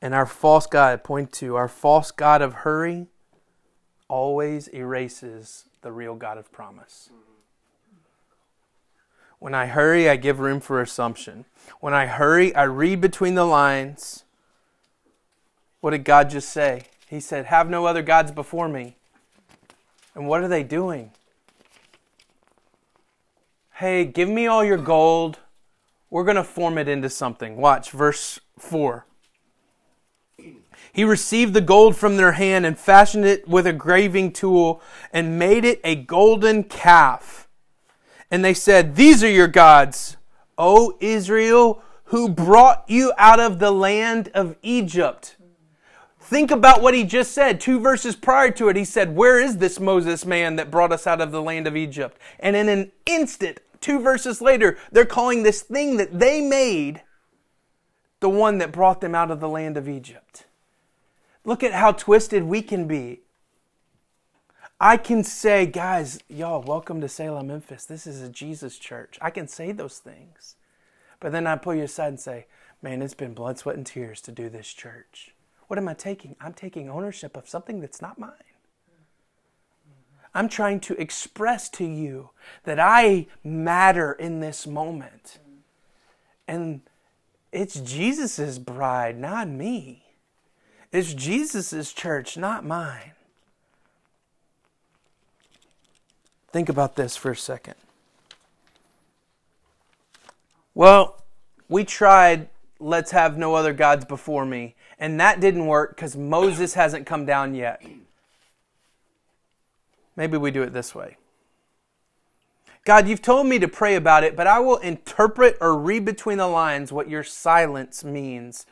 And 0.00 0.14
our 0.14 0.26
false 0.26 0.66
God, 0.66 0.92
I 0.92 0.96
point 0.96 1.32
to, 1.34 1.56
our 1.56 1.68
false 1.68 2.10
God 2.10 2.40
of 2.40 2.54
hurry 2.54 3.06
always 4.06 4.68
erases 4.68 5.64
the 5.82 5.92
real 5.92 6.14
God 6.14 6.38
of 6.38 6.50
promise. 6.52 7.10
When 9.38 9.54
I 9.54 9.66
hurry, 9.66 10.08
I 10.08 10.16
give 10.16 10.40
room 10.40 10.60
for 10.60 10.80
assumption. 10.80 11.44
When 11.80 11.94
I 11.94 12.06
hurry, 12.06 12.54
I 12.54 12.64
read 12.64 13.00
between 13.00 13.34
the 13.34 13.44
lines. 13.44 14.24
What 15.80 15.90
did 15.90 16.04
God 16.04 16.30
just 16.30 16.48
say? 16.48 16.84
He 17.08 17.20
said, 17.20 17.46
Have 17.46 17.70
no 17.70 17.86
other 17.86 18.02
gods 18.02 18.32
before 18.32 18.68
me. 18.68 18.96
And 20.18 20.26
what 20.26 20.42
are 20.42 20.48
they 20.48 20.64
doing? 20.64 21.12
Hey, 23.74 24.04
give 24.04 24.28
me 24.28 24.48
all 24.48 24.64
your 24.64 24.76
gold. 24.76 25.38
We're 26.10 26.24
going 26.24 26.34
to 26.34 26.42
form 26.42 26.76
it 26.76 26.88
into 26.88 27.08
something. 27.08 27.56
Watch 27.56 27.92
verse 27.92 28.40
4. 28.58 29.06
He 30.92 31.04
received 31.04 31.54
the 31.54 31.60
gold 31.60 31.96
from 31.96 32.16
their 32.16 32.32
hand 32.32 32.66
and 32.66 32.76
fashioned 32.76 33.26
it 33.26 33.46
with 33.46 33.64
a 33.64 33.72
graving 33.72 34.32
tool 34.32 34.82
and 35.12 35.38
made 35.38 35.64
it 35.64 35.80
a 35.84 35.94
golden 35.94 36.64
calf. 36.64 37.46
And 38.28 38.44
they 38.44 38.54
said, 38.54 38.96
These 38.96 39.22
are 39.22 39.30
your 39.30 39.46
gods, 39.46 40.16
O 40.58 40.98
Israel, 40.98 41.80
who 42.06 42.28
brought 42.28 42.82
you 42.88 43.12
out 43.18 43.38
of 43.38 43.60
the 43.60 43.70
land 43.70 44.32
of 44.34 44.56
Egypt. 44.62 45.36
Think 46.28 46.50
about 46.50 46.82
what 46.82 46.92
he 46.92 47.04
just 47.04 47.32
said. 47.32 47.58
Two 47.58 47.80
verses 47.80 48.14
prior 48.14 48.50
to 48.50 48.68
it, 48.68 48.76
he 48.76 48.84
said, 48.84 49.16
Where 49.16 49.40
is 49.40 49.56
this 49.56 49.80
Moses 49.80 50.26
man 50.26 50.56
that 50.56 50.70
brought 50.70 50.92
us 50.92 51.06
out 51.06 51.22
of 51.22 51.32
the 51.32 51.40
land 51.40 51.66
of 51.66 51.74
Egypt? 51.74 52.18
And 52.38 52.54
in 52.54 52.68
an 52.68 52.92
instant, 53.06 53.60
two 53.80 53.98
verses 53.98 54.42
later, 54.42 54.76
they're 54.92 55.06
calling 55.06 55.42
this 55.42 55.62
thing 55.62 55.96
that 55.96 56.18
they 56.18 56.42
made 56.42 57.00
the 58.20 58.28
one 58.28 58.58
that 58.58 58.72
brought 58.72 59.00
them 59.00 59.14
out 59.14 59.30
of 59.30 59.40
the 59.40 59.48
land 59.48 59.78
of 59.78 59.88
Egypt. 59.88 60.44
Look 61.46 61.62
at 61.62 61.72
how 61.72 61.92
twisted 61.92 62.42
we 62.42 62.60
can 62.60 62.86
be. 62.86 63.22
I 64.78 64.98
can 64.98 65.24
say, 65.24 65.64
guys, 65.64 66.20
y'all, 66.28 66.60
welcome 66.60 67.00
to 67.00 67.08
Salem, 67.08 67.46
Memphis. 67.46 67.86
This 67.86 68.06
is 68.06 68.20
a 68.20 68.28
Jesus 68.28 68.76
church. 68.76 69.18
I 69.22 69.30
can 69.30 69.48
say 69.48 69.72
those 69.72 69.96
things. 69.96 70.56
But 71.20 71.32
then 71.32 71.46
I 71.46 71.56
pull 71.56 71.74
you 71.74 71.84
aside 71.84 72.08
and 72.08 72.20
say, 72.20 72.48
man, 72.82 73.00
it's 73.00 73.14
been 73.14 73.32
blood, 73.32 73.58
sweat, 73.58 73.76
and 73.76 73.86
tears 73.86 74.20
to 74.20 74.30
do 74.30 74.50
this 74.50 74.74
church. 74.74 75.32
What 75.68 75.78
am 75.78 75.88
I 75.88 75.94
taking? 75.94 76.34
I'm 76.40 76.54
taking 76.54 76.90
ownership 76.90 77.36
of 77.36 77.48
something 77.48 77.80
that's 77.80 78.02
not 78.02 78.18
mine. 78.18 78.32
I'm 80.34 80.48
trying 80.48 80.80
to 80.80 81.00
express 81.00 81.68
to 81.70 81.84
you 81.84 82.30
that 82.64 82.78
I 82.78 83.26
matter 83.42 84.12
in 84.12 84.40
this 84.40 84.66
moment. 84.66 85.38
And 86.46 86.80
it's 87.52 87.80
Jesus' 87.80 88.58
bride, 88.58 89.18
not 89.18 89.48
me. 89.48 90.04
It's 90.92 91.12
Jesus' 91.12 91.92
church, 91.92 92.36
not 92.36 92.64
mine. 92.64 93.12
Think 96.50 96.68
about 96.68 96.96
this 96.96 97.16
for 97.16 97.32
a 97.32 97.36
second. 97.36 97.74
Well, 100.74 101.22
we 101.68 101.84
tried, 101.84 102.48
let's 102.78 103.10
have 103.10 103.36
no 103.36 103.54
other 103.54 103.72
gods 103.72 104.04
before 104.04 104.46
me. 104.46 104.74
And 104.98 105.20
that 105.20 105.40
didn't 105.40 105.66
work 105.66 105.94
because 105.94 106.16
Moses 106.16 106.74
hasn't 106.74 107.06
come 107.06 107.24
down 107.24 107.54
yet. 107.54 107.82
Maybe 110.16 110.36
we 110.36 110.50
do 110.50 110.62
it 110.62 110.72
this 110.72 110.94
way 110.94 111.16
God, 112.84 113.06
you've 113.06 113.22
told 113.22 113.46
me 113.46 113.58
to 113.58 113.68
pray 113.68 113.96
about 113.96 114.24
it, 114.24 114.34
but 114.34 114.46
I 114.46 114.58
will 114.60 114.78
interpret 114.78 115.58
or 115.60 115.78
read 115.78 116.04
between 116.04 116.38
the 116.38 116.48
lines 116.48 116.90
what 116.90 117.08
your 117.08 117.22
silence 117.22 118.02
means. 118.02 118.66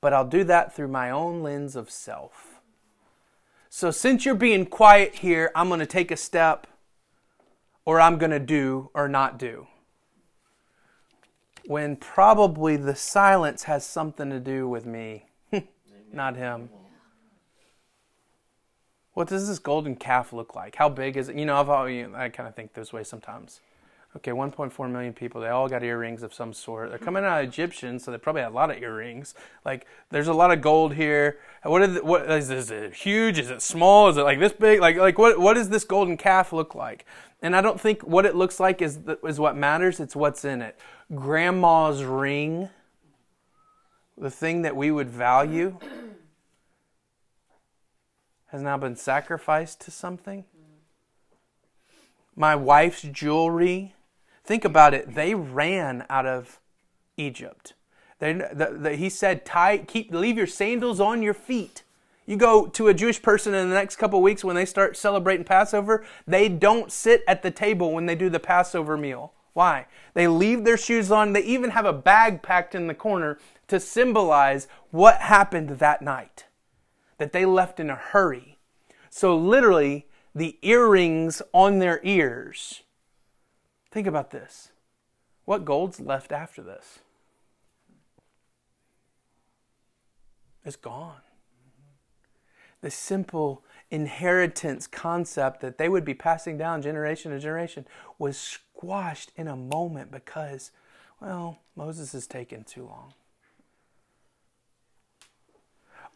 But 0.00 0.12
I'll 0.12 0.26
do 0.26 0.44
that 0.44 0.76
through 0.76 0.88
my 0.88 1.10
own 1.10 1.42
lens 1.42 1.74
of 1.74 1.90
self. 1.90 2.60
So 3.70 3.90
since 3.90 4.24
you're 4.24 4.34
being 4.34 4.66
quiet 4.66 5.16
here, 5.16 5.50
I'm 5.54 5.68
going 5.68 5.80
to 5.80 5.86
take 5.86 6.10
a 6.10 6.16
step, 6.16 6.66
or 7.84 8.00
I'm 8.00 8.18
going 8.18 8.30
to 8.30 8.38
do 8.38 8.90
or 8.94 9.08
not 9.08 9.38
do. 9.38 9.66
When 11.66 11.96
probably 11.96 12.76
the 12.76 12.94
silence 12.94 13.62
has 13.62 13.84
something 13.86 14.28
to 14.28 14.38
do 14.38 14.68
with 14.68 14.84
me 14.84 15.24
not 16.14 16.36
him. 16.36 16.68
What 19.14 19.28
does 19.28 19.46
this 19.46 19.58
golden 19.58 19.94
calf 19.94 20.32
look 20.32 20.54
like? 20.54 20.76
How 20.76 20.88
big 20.88 21.16
is 21.16 21.28
it? 21.28 21.36
You 21.36 21.46
know, 21.46 21.56
I've 21.56 21.68
always, 21.68 22.06
I 22.14 22.28
kind 22.28 22.48
of 22.48 22.54
think 22.54 22.74
this 22.74 22.92
way 22.92 23.04
sometimes. 23.04 23.60
Okay, 24.16 24.30
1.4 24.30 24.90
million 24.90 25.12
people. 25.12 25.40
They 25.40 25.48
all 25.48 25.68
got 25.68 25.82
earrings 25.82 26.22
of 26.22 26.32
some 26.32 26.52
sort. 26.52 26.90
They're 26.90 26.98
coming 26.98 27.24
out 27.24 27.42
of 27.42 27.48
Egyptian, 27.48 27.98
so 27.98 28.12
they 28.12 28.18
probably 28.18 28.42
had 28.42 28.52
a 28.52 28.54
lot 28.54 28.70
of 28.70 28.80
earrings. 28.80 29.34
Like, 29.64 29.86
there's 30.10 30.28
a 30.28 30.32
lot 30.32 30.52
of 30.52 30.60
gold 30.60 30.94
here. 30.94 31.38
What 31.64 31.82
is 31.82 31.96
it, 31.96 32.04
what 32.04 32.30
is, 32.30 32.48
is 32.48 32.70
it 32.70 32.94
huge? 32.94 33.40
Is 33.40 33.50
it 33.50 33.60
small? 33.60 34.08
Is 34.08 34.16
it 34.16 34.22
like 34.22 34.38
this 34.38 34.52
big? 34.52 34.80
Like, 34.80 34.96
like 34.96 35.18
what 35.18 35.40
what 35.40 35.54
does 35.54 35.68
this 35.68 35.82
golden 35.82 36.16
calf 36.16 36.52
look 36.52 36.76
like? 36.76 37.04
And 37.42 37.56
I 37.56 37.60
don't 37.60 37.80
think 37.80 38.02
what 38.02 38.24
it 38.24 38.36
looks 38.36 38.60
like 38.60 38.80
is 38.80 39.00
the, 39.00 39.18
is 39.26 39.40
what 39.40 39.56
matters. 39.56 39.98
It's 39.98 40.14
what's 40.14 40.44
in 40.44 40.62
it. 40.62 40.78
Grandma's 41.12 42.04
ring, 42.04 42.68
the 44.16 44.30
thing 44.30 44.62
that 44.62 44.76
we 44.76 44.90
would 44.90 45.10
value, 45.10 45.78
has 48.46 48.62
now 48.62 48.76
been 48.76 48.96
sacrificed 48.96 49.80
to 49.80 49.90
something. 49.90 50.44
My 52.36 52.54
wife's 52.54 53.02
jewelry 53.02 53.94
Think 54.44 54.64
about 54.64 54.92
it. 54.92 55.14
They 55.14 55.34
ran 55.34 56.04
out 56.10 56.26
of 56.26 56.60
Egypt. 57.16 57.72
They, 58.18 58.34
the, 58.34 58.76
the, 58.78 58.96
he 58.96 59.08
said, 59.08 59.44
"Tie, 59.44 59.78
keep, 59.78 60.12
leave 60.12 60.36
your 60.36 60.46
sandals 60.46 61.00
on 61.00 61.22
your 61.22 61.34
feet." 61.34 61.82
You 62.26 62.36
go 62.36 62.66
to 62.66 62.88
a 62.88 62.94
Jewish 62.94 63.20
person 63.20 63.52
in 63.54 63.68
the 63.68 63.74
next 63.74 63.96
couple 63.96 64.20
weeks 64.22 64.44
when 64.44 64.56
they 64.56 64.64
start 64.64 64.96
celebrating 64.96 65.44
Passover, 65.44 66.06
they 66.26 66.48
don't 66.48 66.90
sit 66.90 67.22
at 67.28 67.42
the 67.42 67.50
table 67.50 67.92
when 67.92 68.06
they 68.06 68.14
do 68.14 68.30
the 68.30 68.40
Passover 68.40 68.96
meal. 68.96 69.34
Why? 69.52 69.86
They 70.14 70.26
leave 70.26 70.64
their 70.64 70.78
shoes 70.78 71.10
on. 71.10 71.34
They 71.34 71.42
even 71.42 71.70
have 71.70 71.84
a 71.84 71.92
bag 71.92 72.42
packed 72.42 72.74
in 72.74 72.86
the 72.86 72.94
corner 72.94 73.38
to 73.68 73.80
symbolize 73.80 74.68
what 74.90 75.16
happened 75.16 75.70
that 75.70 76.02
night, 76.02 76.46
that 77.18 77.32
they 77.32 77.44
left 77.44 77.80
in 77.80 77.90
a 77.90 77.96
hurry. 77.96 78.58
So, 79.10 79.36
literally, 79.36 80.06
the 80.34 80.58
earrings 80.62 81.40
on 81.52 81.78
their 81.78 82.00
ears 82.02 82.84
Think 83.94 84.08
about 84.08 84.32
this. 84.32 84.72
What 85.44 85.64
gold's 85.64 86.00
left 86.00 86.32
after 86.32 86.64
this? 86.64 86.98
It's 90.64 90.74
gone. 90.74 91.20
The 92.80 92.90
simple 92.90 93.62
inheritance 93.92 94.88
concept 94.88 95.60
that 95.60 95.78
they 95.78 95.88
would 95.88 96.04
be 96.04 96.12
passing 96.12 96.58
down 96.58 96.82
generation 96.82 97.30
to 97.30 97.38
generation 97.38 97.86
was 98.18 98.36
squashed 98.36 99.30
in 99.36 99.46
a 99.46 99.54
moment 99.54 100.10
because, 100.10 100.72
well, 101.20 101.60
Moses 101.76 102.10
has 102.14 102.26
taken 102.26 102.64
too 102.64 102.86
long. 102.86 103.14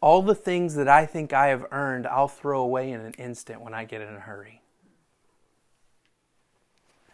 All 0.00 0.22
the 0.22 0.34
things 0.34 0.74
that 0.76 0.88
I 0.88 1.06
think 1.06 1.32
I 1.32 1.48
have 1.48 1.66
earned, 1.72 2.06
I'll 2.06 2.28
throw 2.28 2.60
away 2.60 2.90
in 2.90 3.00
an 3.00 3.14
instant 3.14 3.60
when 3.60 3.74
I 3.74 3.84
get 3.84 4.00
in 4.00 4.14
a 4.14 4.20
hurry. 4.20 4.62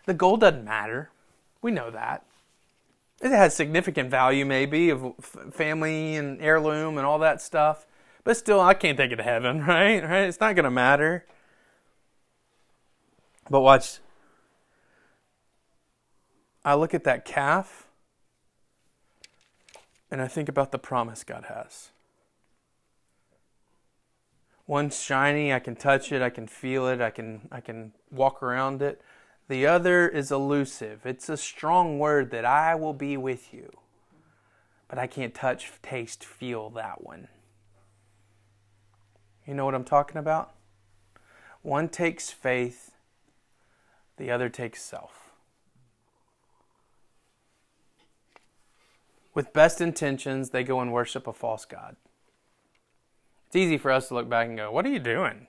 The 0.06 0.14
gold 0.14 0.40
doesn't 0.40 0.64
matter. 0.64 1.10
We 1.62 1.70
know 1.70 1.90
that. 1.90 2.24
It 3.22 3.30
has 3.30 3.56
significant 3.56 4.10
value, 4.10 4.44
maybe, 4.44 4.90
of 4.90 5.14
family 5.52 6.16
and 6.16 6.42
heirloom 6.42 6.98
and 6.98 7.06
all 7.06 7.18
that 7.20 7.40
stuff. 7.40 7.86
But 8.22 8.36
still, 8.36 8.60
I 8.60 8.74
can't 8.74 8.98
take 8.98 9.12
it 9.12 9.16
to 9.16 9.22
heaven, 9.22 9.60
right? 9.66 10.02
Right? 10.02 10.24
It's 10.24 10.40
not 10.40 10.54
going 10.54 10.64
to 10.64 10.70
matter. 10.70 11.24
But 13.48 13.60
watch. 13.60 13.98
I 16.64 16.74
look 16.74 16.94
at 16.94 17.04
that 17.04 17.24
calf 17.24 17.86
and 20.10 20.22
I 20.22 20.28
think 20.28 20.48
about 20.48 20.72
the 20.72 20.78
promise 20.78 21.24
God 21.24 21.44
has. 21.48 21.90
One's 24.66 25.00
shiny, 25.00 25.52
I 25.52 25.58
can 25.58 25.76
touch 25.76 26.10
it, 26.10 26.22
I 26.22 26.30
can 26.30 26.46
feel 26.46 26.88
it, 26.88 27.00
I 27.00 27.10
can 27.10 27.48
I 27.52 27.60
can 27.60 27.92
walk 28.10 28.42
around 28.42 28.80
it. 28.80 29.00
The 29.48 29.66
other 29.66 30.08
is 30.08 30.30
elusive. 30.30 31.04
It's 31.04 31.28
a 31.28 31.36
strong 31.36 31.98
word 31.98 32.30
that 32.30 32.46
I 32.46 32.74
will 32.74 32.94
be 32.94 33.16
with 33.16 33.52
you. 33.52 33.70
But 34.88 34.98
I 34.98 35.06
can't 35.06 35.34
touch, 35.34 35.70
taste, 35.82 36.24
feel 36.24 36.70
that 36.70 37.04
one. 37.04 37.28
You 39.46 39.52
know 39.52 39.66
what 39.66 39.74
I'm 39.74 39.84
talking 39.84 40.16
about? 40.16 40.54
One 41.60 41.88
takes 41.88 42.30
faith, 42.30 42.92
the 44.16 44.30
other 44.30 44.48
takes 44.48 44.82
self. 44.82 45.32
With 49.34 49.52
best 49.52 49.80
intentions, 49.80 50.50
they 50.50 50.62
go 50.62 50.80
and 50.80 50.92
worship 50.92 51.26
a 51.26 51.32
false 51.32 51.64
God. 51.64 51.96
It's 53.54 53.60
easy 53.60 53.78
for 53.78 53.92
us 53.92 54.08
to 54.08 54.14
look 54.14 54.28
back 54.28 54.48
and 54.48 54.56
go, 54.56 54.72
What 54.72 54.84
are 54.84 54.88
you 54.88 54.98
doing? 54.98 55.46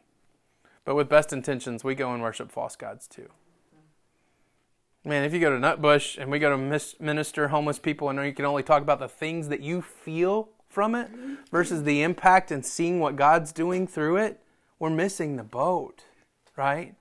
But 0.83 0.93
with 0.93 1.09
best 1.09 1.33
intentions, 1.33 1.83
we 1.83 1.95
go 1.95 2.13
and 2.13 2.21
worship 2.21 2.51
false 2.51 2.75
gods 2.75 3.07
too. 3.07 3.29
Man, 5.03 5.23
if 5.23 5.33
you 5.33 5.39
go 5.39 5.49
to 5.49 5.57
Nutbush 5.57 6.19
and 6.19 6.29
we 6.29 6.37
go 6.37 6.55
to 6.55 6.81
minister 6.99 7.47
homeless 7.47 7.79
people 7.79 8.07
and 8.07 8.23
you 8.23 8.31
can 8.31 8.45
only 8.45 8.61
talk 8.61 8.83
about 8.83 8.99
the 8.99 9.07
things 9.07 9.47
that 9.47 9.61
you 9.61 9.81
feel 9.81 10.49
from 10.69 10.93
it 10.93 11.09
versus 11.49 11.81
the 11.81 12.03
impact 12.03 12.51
and 12.51 12.63
seeing 12.63 12.99
what 12.99 13.15
God's 13.15 13.51
doing 13.51 13.87
through 13.87 14.17
it, 14.17 14.39
we're 14.77 14.91
missing 14.91 15.35
the 15.35 15.43
boat, 15.43 16.03
right? 16.55 16.93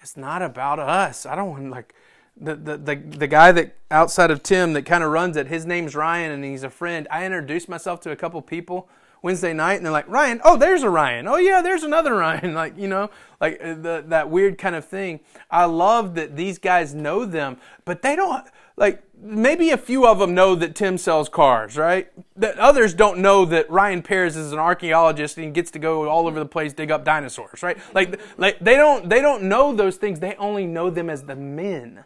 It's 0.00 0.16
not 0.16 0.42
about 0.42 0.78
us. 0.78 1.26
I 1.26 1.34
don't 1.34 1.50
want 1.50 1.70
like 1.70 1.92
the, 2.36 2.54
the, 2.54 2.76
the, 2.76 2.94
the 2.94 3.26
guy 3.26 3.50
that 3.50 3.74
outside 3.90 4.30
of 4.30 4.44
Tim 4.44 4.74
that 4.74 4.82
kind 4.82 5.02
of 5.02 5.10
runs 5.10 5.36
it, 5.36 5.48
his 5.48 5.66
name's 5.66 5.96
Ryan 5.96 6.30
and 6.30 6.44
he's 6.44 6.62
a 6.62 6.70
friend. 6.70 7.08
I 7.10 7.26
introduced 7.26 7.68
myself 7.68 7.98
to 8.02 8.12
a 8.12 8.16
couple 8.16 8.40
people 8.42 8.88
Wednesday 9.26 9.52
night, 9.52 9.74
and 9.74 9.84
they're 9.84 9.92
like, 9.92 10.08
Ryan, 10.08 10.40
oh, 10.44 10.56
there's 10.56 10.84
a 10.84 10.88
Ryan. 10.88 11.26
Oh, 11.26 11.36
yeah, 11.36 11.60
there's 11.60 11.82
another 11.82 12.14
Ryan. 12.26 12.54
Like, 12.54 12.78
you 12.78 12.86
know, 12.86 13.10
like 13.40 13.60
uh, 13.60 13.74
the, 13.74 14.04
that 14.06 14.30
weird 14.30 14.56
kind 14.56 14.76
of 14.76 14.84
thing. 14.84 15.18
I 15.50 15.64
love 15.64 16.14
that 16.14 16.36
these 16.36 16.60
guys 16.60 16.94
know 16.94 17.24
them, 17.26 17.58
but 17.84 18.02
they 18.02 18.14
don't, 18.14 18.46
like, 18.76 19.02
maybe 19.20 19.70
a 19.70 19.76
few 19.76 20.06
of 20.06 20.20
them 20.20 20.32
know 20.32 20.54
that 20.54 20.76
Tim 20.76 20.96
sells 20.96 21.28
cars, 21.28 21.76
right? 21.76 22.08
That 22.36 22.56
others 22.58 22.94
don't 22.94 23.18
know 23.18 23.44
that 23.46 23.68
Ryan 23.68 24.00
Pears 24.00 24.36
is 24.36 24.52
an 24.52 24.60
archaeologist 24.60 25.38
and 25.38 25.52
gets 25.52 25.72
to 25.72 25.80
go 25.80 26.08
all 26.08 26.28
over 26.28 26.38
the 26.38 26.46
place 26.46 26.72
dig 26.72 26.92
up 26.92 27.04
dinosaurs, 27.04 27.64
right? 27.64 27.78
Like, 27.94 28.20
like 28.38 28.60
they 28.60 28.76
don't 28.76 29.08
they 29.08 29.20
don't 29.20 29.42
know 29.44 29.74
those 29.74 29.96
things. 29.96 30.20
They 30.20 30.36
only 30.36 30.66
know 30.66 30.88
them 30.88 31.10
as 31.10 31.24
the 31.24 31.34
men 31.34 32.04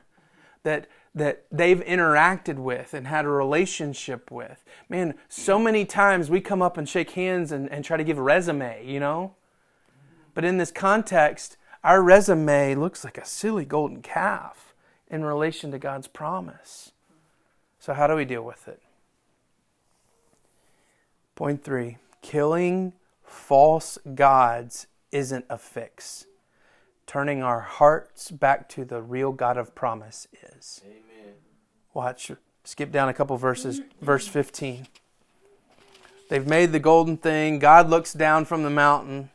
that 0.63 0.87
that 1.15 1.45
they've 1.51 1.81
interacted 1.85 2.57
with 2.57 2.95
and 2.95 3.07
had 3.07 3.25
a 3.25 3.29
relationship 3.29 4.31
with. 4.31 4.65
Man, 4.89 5.15
so 5.29 5.59
many 5.59 5.85
times 5.85 6.31
we 6.31 6.41
come 6.41 6.63
up 6.63 6.77
and 6.77 6.89
shake 6.89 7.11
hands 7.11 7.51
and, 7.51 7.71
and 7.71 7.85
try 7.85 7.97
to 7.97 8.05
give 8.05 8.19
a 8.19 8.23
resume, 8.23 8.87
you 8.87 9.01
know? 9.01 9.35
But 10.35 10.45
in 10.45 10.59
this 10.59 10.71
context, 10.71 11.57
our 11.83 12.03
resume 12.03 12.77
looks 12.77 13.05
like 13.05 13.19
a 13.19 13.25
silly 13.25 13.65
golden 13.65 14.03
calf 14.03 14.75
in 15.09 15.25
relation 15.25 15.73
to 15.73 15.79
God's 15.79 16.07
promise. 16.07 16.93
So, 17.81 17.95
how 17.95 18.07
do 18.07 18.15
we 18.15 18.25
deal 18.25 18.43
with 18.43 18.69
it? 18.69 18.81
Point 21.35 21.65
three 21.65 21.97
killing 22.23 22.93
false 23.25 23.99
gods 24.15 24.87
isn't 25.11 25.47
a 25.49 25.57
fix 25.59 26.27
turning 27.11 27.43
our 27.43 27.59
hearts 27.59 28.31
back 28.31 28.69
to 28.69 28.85
the 28.85 29.03
real 29.03 29.33
God 29.33 29.57
of 29.57 29.75
promise 29.75 30.29
is. 30.57 30.81
Amen. 30.87 31.35
Watch, 31.93 32.31
skip 32.63 32.93
down 32.93 33.09
a 33.09 33.13
couple 33.13 33.37
verses, 33.37 33.81
verse 34.01 34.29
15. 34.29 34.87
They've 36.29 36.47
made 36.47 36.71
the 36.71 36.79
golden 36.79 37.17
thing. 37.17 37.59
God 37.59 37.91
looks 37.91 38.13
down 38.13 38.45
from 38.45 38.63
the 38.63 38.71
mountain, 38.71 39.31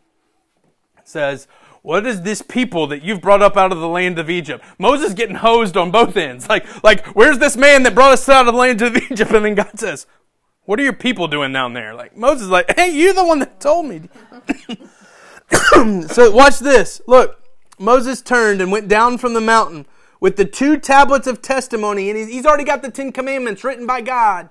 says, 1.03 1.49
what 1.81 2.07
is 2.07 2.21
this 2.21 2.41
people 2.41 2.87
that 2.87 3.03
you've 3.03 3.19
brought 3.19 3.41
up 3.41 3.57
out 3.57 3.73
of 3.73 3.81
the 3.81 3.89
land 3.89 4.19
of 4.19 4.29
Egypt? 4.29 4.63
Moses 4.79 5.13
getting 5.13 5.35
hosed 5.35 5.75
on 5.75 5.91
both 5.91 6.15
ends. 6.15 6.47
Like, 6.47 6.81
like, 6.81 7.07
where's 7.07 7.39
this 7.39 7.57
man 7.57 7.83
that 7.83 7.93
brought 7.93 8.13
us 8.13 8.29
out 8.29 8.47
of 8.47 8.53
the 8.53 8.57
land 8.57 8.81
of 8.83 8.95
Egypt? 9.11 9.31
And 9.31 9.43
then 9.43 9.55
God 9.55 9.77
says, 9.77 10.07
what 10.63 10.79
are 10.79 10.83
your 10.83 10.93
people 10.93 11.27
doing 11.27 11.51
down 11.51 11.73
there? 11.73 11.93
Like, 11.93 12.15
Moses 12.15 12.43
is 12.43 12.49
like, 12.49 12.73
hey, 12.77 12.97
you're 12.97 13.13
the 13.13 13.25
one 13.25 13.39
that 13.39 13.59
told 13.59 13.85
me. 13.85 14.03
so 16.07 16.31
watch 16.31 16.59
this. 16.59 17.01
Look, 17.05 17.41
Moses 17.77 18.21
turned 18.21 18.61
and 18.61 18.71
went 18.71 18.87
down 18.87 19.17
from 19.17 19.33
the 19.33 19.41
mountain 19.41 19.85
with 20.19 20.37
the 20.37 20.45
two 20.45 20.77
tablets 20.77 21.27
of 21.27 21.41
testimony, 21.41 22.09
and 22.09 22.17
he's 22.29 22.45
already 22.45 22.63
got 22.63 22.81
the 22.81 22.91
Ten 22.91 23.11
Commandments 23.11 23.63
written 23.63 23.85
by 23.85 24.01
God. 24.01 24.49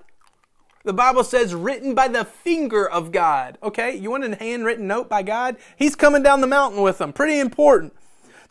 The 0.85 0.93
Bible 0.93 1.25
says 1.25 1.55
written 1.55 1.95
by 1.95 2.09
the 2.09 2.27
finger 2.27 2.89
of 2.89 3.11
God. 3.11 3.57
Okay, 3.63 3.97
you 3.97 4.11
want 4.11 4.25
a 4.25 4.37
handwritten 4.37 4.87
note 4.87 5.09
by 5.09 5.23
God? 5.23 5.57
He's 5.77 5.97
coming 5.97 6.23
down 6.23 6.43
the 6.43 6.47
mountain 6.47 6.83
with 6.83 6.99
them. 6.99 7.13
Pretty 7.13 7.41
important. 7.41 7.95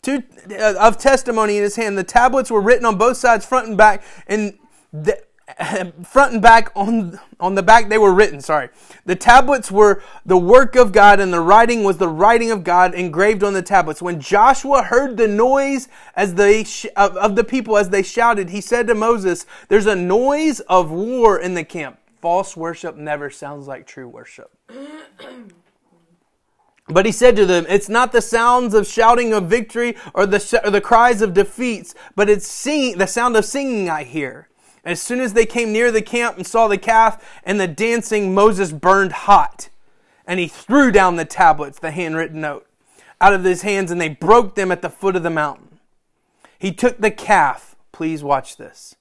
Two 0.02 0.24
uh, 0.50 0.74
of 0.80 0.98
testimony 0.98 1.56
in 1.56 1.62
his 1.62 1.76
hand. 1.76 1.96
The 1.96 2.04
tablets 2.04 2.50
were 2.50 2.60
written 2.60 2.84
on 2.84 2.98
both 2.98 3.16
sides, 3.16 3.46
front 3.46 3.68
and 3.68 3.78
back, 3.78 4.02
and 4.26 4.58
the, 4.92 5.23
front 6.04 6.32
and 6.32 6.42
back 6.42 6.70
on 6.74 7.18
on 7.38 7.54
the 7.54 7.62
back 7.62 7.88
they 7.88 7.98
were 7.98 8.12
written 8.12 8.40
sorry. 8.40 8.70
The 9.04 9.16
tablets 9.16 9.70
were 9.70 10.02
the 10.24 10.36
work 10.36 10.76
of 10.76 10.92
god 10.92 11.20
and 11.20 11.32
the 11.32 11.40
writing 11.40 11.84
was 11.84 11.98
the 11.98 12.08
writing 12.08 12.50
of 12.50 12.64
god 12.64 12.94
engraved 12.94 13.42
on 13.42 13.52
the 13.52 13.62
tablets. 13.62 14.02
When 14.02 14.20
joshua 14.20 14.82
heard 14.82 15.16
the 15.16 15.28
noise 15.28 15.88
as 16.16 16.34
they 16.34 16.64
sh- 16.64 16.86
of, 16.96 17.16
of 17.16 17.36
the 17.36 17.44
people 17.44 17.76
as 17.76 17.90
they 17.90 18.02
shouted 18.02 18.50
he 18.50 18.60
said 18.60 18.86
to 18.88 18.94
moses 18.94 19.46
there's 19.68 19.86
a 19.86 19.96
noise 19.96 20.60
of 20.60 20.90
war 20.90 21.38
in 21.38 21.54
the 21.54 21.64
camp. 21.64 21.98
False 22.20 22.56
worship 22.56 22.96
never 22.96 23.30
sounds 23.30 23.66
like 23.66 23.86
true 23.86 24.08
worship. 24.08 24.50
But 26.86 27.06
he 27.06 27.12
said 27.12 27.34
to 27.36 27.46
them, 27.46 27.64
It's 27.68 27.88
not 27.88 28.12
the 28.12 28.20
sounds 28.20 28.74
of 28.74 28.86
shouting 28.86 29.32
of 29.32 29.44
victory 29.44 29.96
or 30.12 30.26
the, 30.26 30.60
or 30.64 30.70
the 30.70 30.80
cries 30.82 31.22
of 31.22 31.32
defeats, 31.32 31.94
but 32.14 32.28
it's 32.28 32.46
singing, 32.46 32.98
the 32.98 33.06
sound 33.06 33.36
of 33.36 33.44
singing 33.44 33.88
I 33.88 34.04
hear. 34.04 34.48
As 34.84 35.00
soon 35.00 35.20
as 35.20 35.32
they 35.32 35.46
came 35.46 35.72
near 35.72 35.90
the 35.90 36.02
camp 36.02 36.36
and 36.36 36.46
saw 36.46 36.68
the 36.68 36.78
calf 36.78 37.40
and 37.44 37.58
the 37.58 37.66
dancing, 37.68 38.34
Moses 38.34 38.72
burned 38.72 39.12
hot. 39.12 39.70
And 40.26 40.38
he 40.40 40.48
threw 40.48 40.90
down 40.90 41.16
the 41.16 41.24
tablets, 41.24 41.78
the 41.78 41.90
handwritten 41.90 42.40
note, 42.40 42.66
out 43.20 43.34
of 43.34 43.44
his 43.44 43.62
hands, 43.62 43.90
and 43.90 44.00
they 44.00 44.08
broke 44.08 44.54
them 44.54 44.72
at 44.72 44.82
the 44.82 44.90
foot 44.90 45.16
of 45.16 45.22
the 45.22 45.30
mountain. 45.30 45.78
He 46.58 46.72
took 46.72 46.98
the 46.98 47.10
calf, 47.10 47.76
please 47.92 48.22
watch 48.22 48.56
this, 48.56 48.96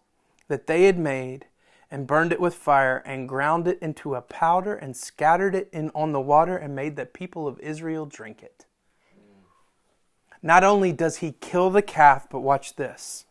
that 0.47 0.67
they 0.67 0.83
had 0.83 0.97
made 0.97 1.45
and 1.89 2.07
burned 2.07 2.33
it 2.33 2.41
with 2.41 2.55
fire 2.55 3.03
and 3.05 3.29
ground 3.29 3.67
it 3.67 3.79
into 3.79 4.15
a 4.15 4.21
powder 4.21 4.73
and 4.73 4.97
scattered 4.97 5.53
it 5.53 5.69
in 5.71 5.91
on 5.93 6.11
the 6.11 6.19
water 6.19 6.57
and 6.57 6.75
made 6.75 6.95
the 6.95 7.05
people 7.05 7.47
of 7.47 7.59
Israel 7.59 8.05
drink 8.05 8.41
it. 8.41 8.65
Not 10.41 10.63
only 10.63 10.91
does 10.91 11.17
he 11.17 11.33
kill 11.39 11.69
the 11.69 11.81
calf, 11.81 12.27
but 12.29 12.41
watch 12.41 12.75
this. 12.75 13.25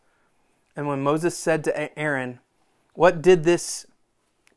And 0.75 0.87
when 0.87 1.01
Moses 1.01 1.37
said 1.37 1.63
to 1.65 1.99
Aaron, 1.99 2.39
What 2.93 3.21
did 3.21 3.43
this 3.43 3.85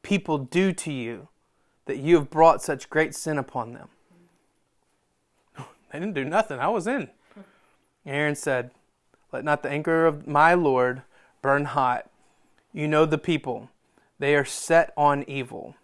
people 0.02 0.38
do 0.38 0.72
to 0.72 0.92
you 0.92 1.28
that 1.86 1.98
you 1.98 2.16
have 2.16 2.30
brought 2.30 2.62
such 2.62 2.90
great 2.90 3.14
sin 3.14 3.38
upon 3.38 3.72
them? 3.72 3.88
They 5.92 6.00
didn't 6.00 6.14
do 6.14 6.24
nothing. 6.24 6.58
I 6.58 6.68
was 6.68 6.86
in. 6.86 7.10
Aaron 8.04 8.34
said, 8.34 8.70
Let 9.32 9.44
not 9.44 9.62
the 9.62 9.70
anger 9.70 10.06
of 10.06 10.26
my 10.26 10.54
Lord 10.54 11.02
burn 11.42 11.64
hot. 11.64 12.10
You 12.72 12.88
know 12.88 13.06
the 13.06 13.18
people 13.18 13.70
they 14.18 14.34
are 14.34 14.44
set 14.44 14.92
on 14.96 15.24
evil. 15.28 15.74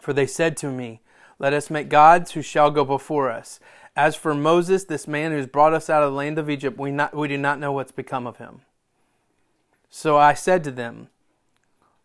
For 0.00 0.12
they 0.12 0.26
said 0.26 0.56
to 0.58 0.70
me, 0.70 1.00
Let 1.38 1.52
us 1.52 1.70
make 1.70 1.88
gods 1.88 2.32
who 2.32 2.42
shall 2.42 2.70
go 2.70 2.84
before 2.84 3.30
us. 3.30 3.60
As 3.96 4.14
for 4.14 4.34
Moses, 4.34 4.84
this 4.84 5.08
man 5.08 5.32
who's 5.32 5.46
brought 5.46 5.74
us 5.74 5.90
out 5.90 6.04
of 6.04 6.12
the 6.12 6.16
land 6.16 6.38
of 6.38 6.48
Egypt, 6.48 6.78
we, 6.78 6.92
not, 6.92 7.16
we 7.16 7.26
do 7.26 7.36
not 7.36 7.58
know 7.58 7.72
what's 7.72 7.90
become 7.90 8.26
of 8.26 8.36
him. 8.36 8.60
So 9.90 10.16
I 10.16 10.34
said 10.34 10.64
to 10.64 10.70
them, 10.70 11.08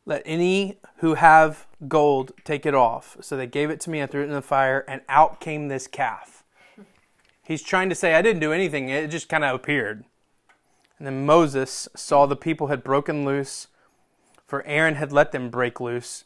Let 0.05 0.21
any 0.25 0.77
who 0.97 1.15
have 1.15 1.67
gold 1.87 2.31
take 2.43 2.65
it 2.65 2.75
off. 2.75 3.17
So 3.21 3.35
they 3.35 3.47
gave 3.47 3.69
it 3.69 3.79
to 3.81 3.89
me, 3.89 4.01
I 4.01 4.07
threw 4.07 4.21
it 4.21 4.27
in 4.27 4.31
the 4.31 4.41
fire, 4.41 4.85
and 4.87 5.01
out 5.09 5.39
came 5.39 5.67
this 5.67 5.87
calf. 5.87 6.43
He's 7.43 7.61
trying 7.61 7.89
to 7.89 7.95
say, 7.95 8.15
I 8.15 8.21
didn't 8.21 8.39
do 8.39 8.53
anything, 8.53 8.89
it 8.89 9.11
just 9.11 9.27
kind 9.27 9.43
of 9.43 9.53
appeared. 9.53 10.05
And 10.97 11.07
then 11.07 11.25
Moses 11.25 11.89
saw 11.95 12.25
the 12.25 12.35
people 12.35 12.67
had 12.67 12.83
broken 12.83 13.25
loose 13.25 13.67
for 14.45 14.63
Aaron 14.67 14.95
had 14.95 15.11
let 15.11 15.31
them 15.31 15.49
break 15.49 15.79
loose 15.79 16.25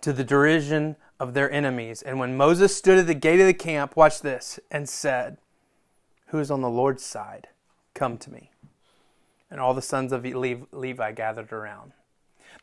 to 0.00 0.14
the 0.14 0.24
derision 0.24 0.96
of 1.20 1.34
their 1.34 1.50
enemies. 1.50 2.00
And 2.00 2.18
when 2.18 2.38
Moses 2.38 2.74
stood 2.74 2.98
at 2.98 3.06
the 3.06 3.14
gate 3.14 3.38
of 3.38 3.46
the 3.46 3.52
camp, 3.52 3.96
watch 3.96 4.22
this, 4.22 4.58
and 4.70 4.88
said, 4.88 5.36
Who 6.28 6.38
is 6.38 6.50
on 6.50 6.62
the 6.62 6.70
Lord's 6.70 7.04
side? 7.04 7.48
Come 7.92 8.16
to 8.16 8.32
me. 8.32 8.51
And 9.52 9.60
all 9.60 9.74
the 9.74 9.82
sons 9.82 10.12
of 10.12 10.24
Levi 10.24 11.12
gathered 11.12 11.52
around. 11.52 11.92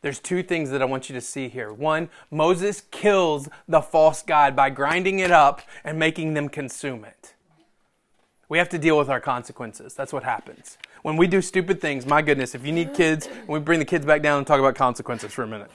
There's 0.02 0.18
two 0.18 0.42
things 0.42 0.70
that 0.70 0.82
I 0.82 0.86
want 0.86 1.08
you 1.08 1.14
to 1.14 1.20
see 1.20 1.48
here. 1.48 1.72
One, 1.72 2.08
Moses 2.32 2.82
kills 2.90 3.48
the 3.68 3.80
false 3.80 4.22
God 4.22 4.56
by 4.56 4.70
grinding 4.70 5.20
it 5.20 5.30
up 5.30 5.62
and 5.84 6.00
making 6.00 6.34
them 6.34 6.48
consume 6.48 7.04
it. 7.04 7.34
We 8.48 8.58
have 8.58 8.68
to 8.70 8.78
deal 8.78 8.98
with 8.98 9.08
our 9.08 9.20
consequences. 9.20 9.94
That's 9.94 10.12
what 10.12 10.24
happens. 10.24 10.78
When 11.02 11.16
we 11.16 11.28
do 11.28 11.40
stupid 11.40 11.80
things, 11.80 12.06
my 12.06 12.22
goodness, 12.22 12.56
if 12.56 12.66
you 12.66 12.72
need 12.72 12.92
kids, 12.92 13.28
we 13.46 13.60
bring 13.60 13.78
the 13.78 13.84
kids 13.84 14.04
back 14.04 14.20
down 14.20 14.38
and 14.38 14.46
talk 14.46 14.58
about 14.58 14.74
consequences 14.74 15.32
for 15.32 15.44
a 15.44 15.46
minute. 15.46 15.70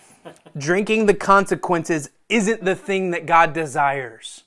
Drinking 0.57 1.05
the 1.05 1.13
consequences 1.13 2.09
isn't 2.27 2.65
the 2.65 2.75
thing 2.75 3.11
that 3.11 3.25
God 3.25 3.53
desires. 3.53 4.43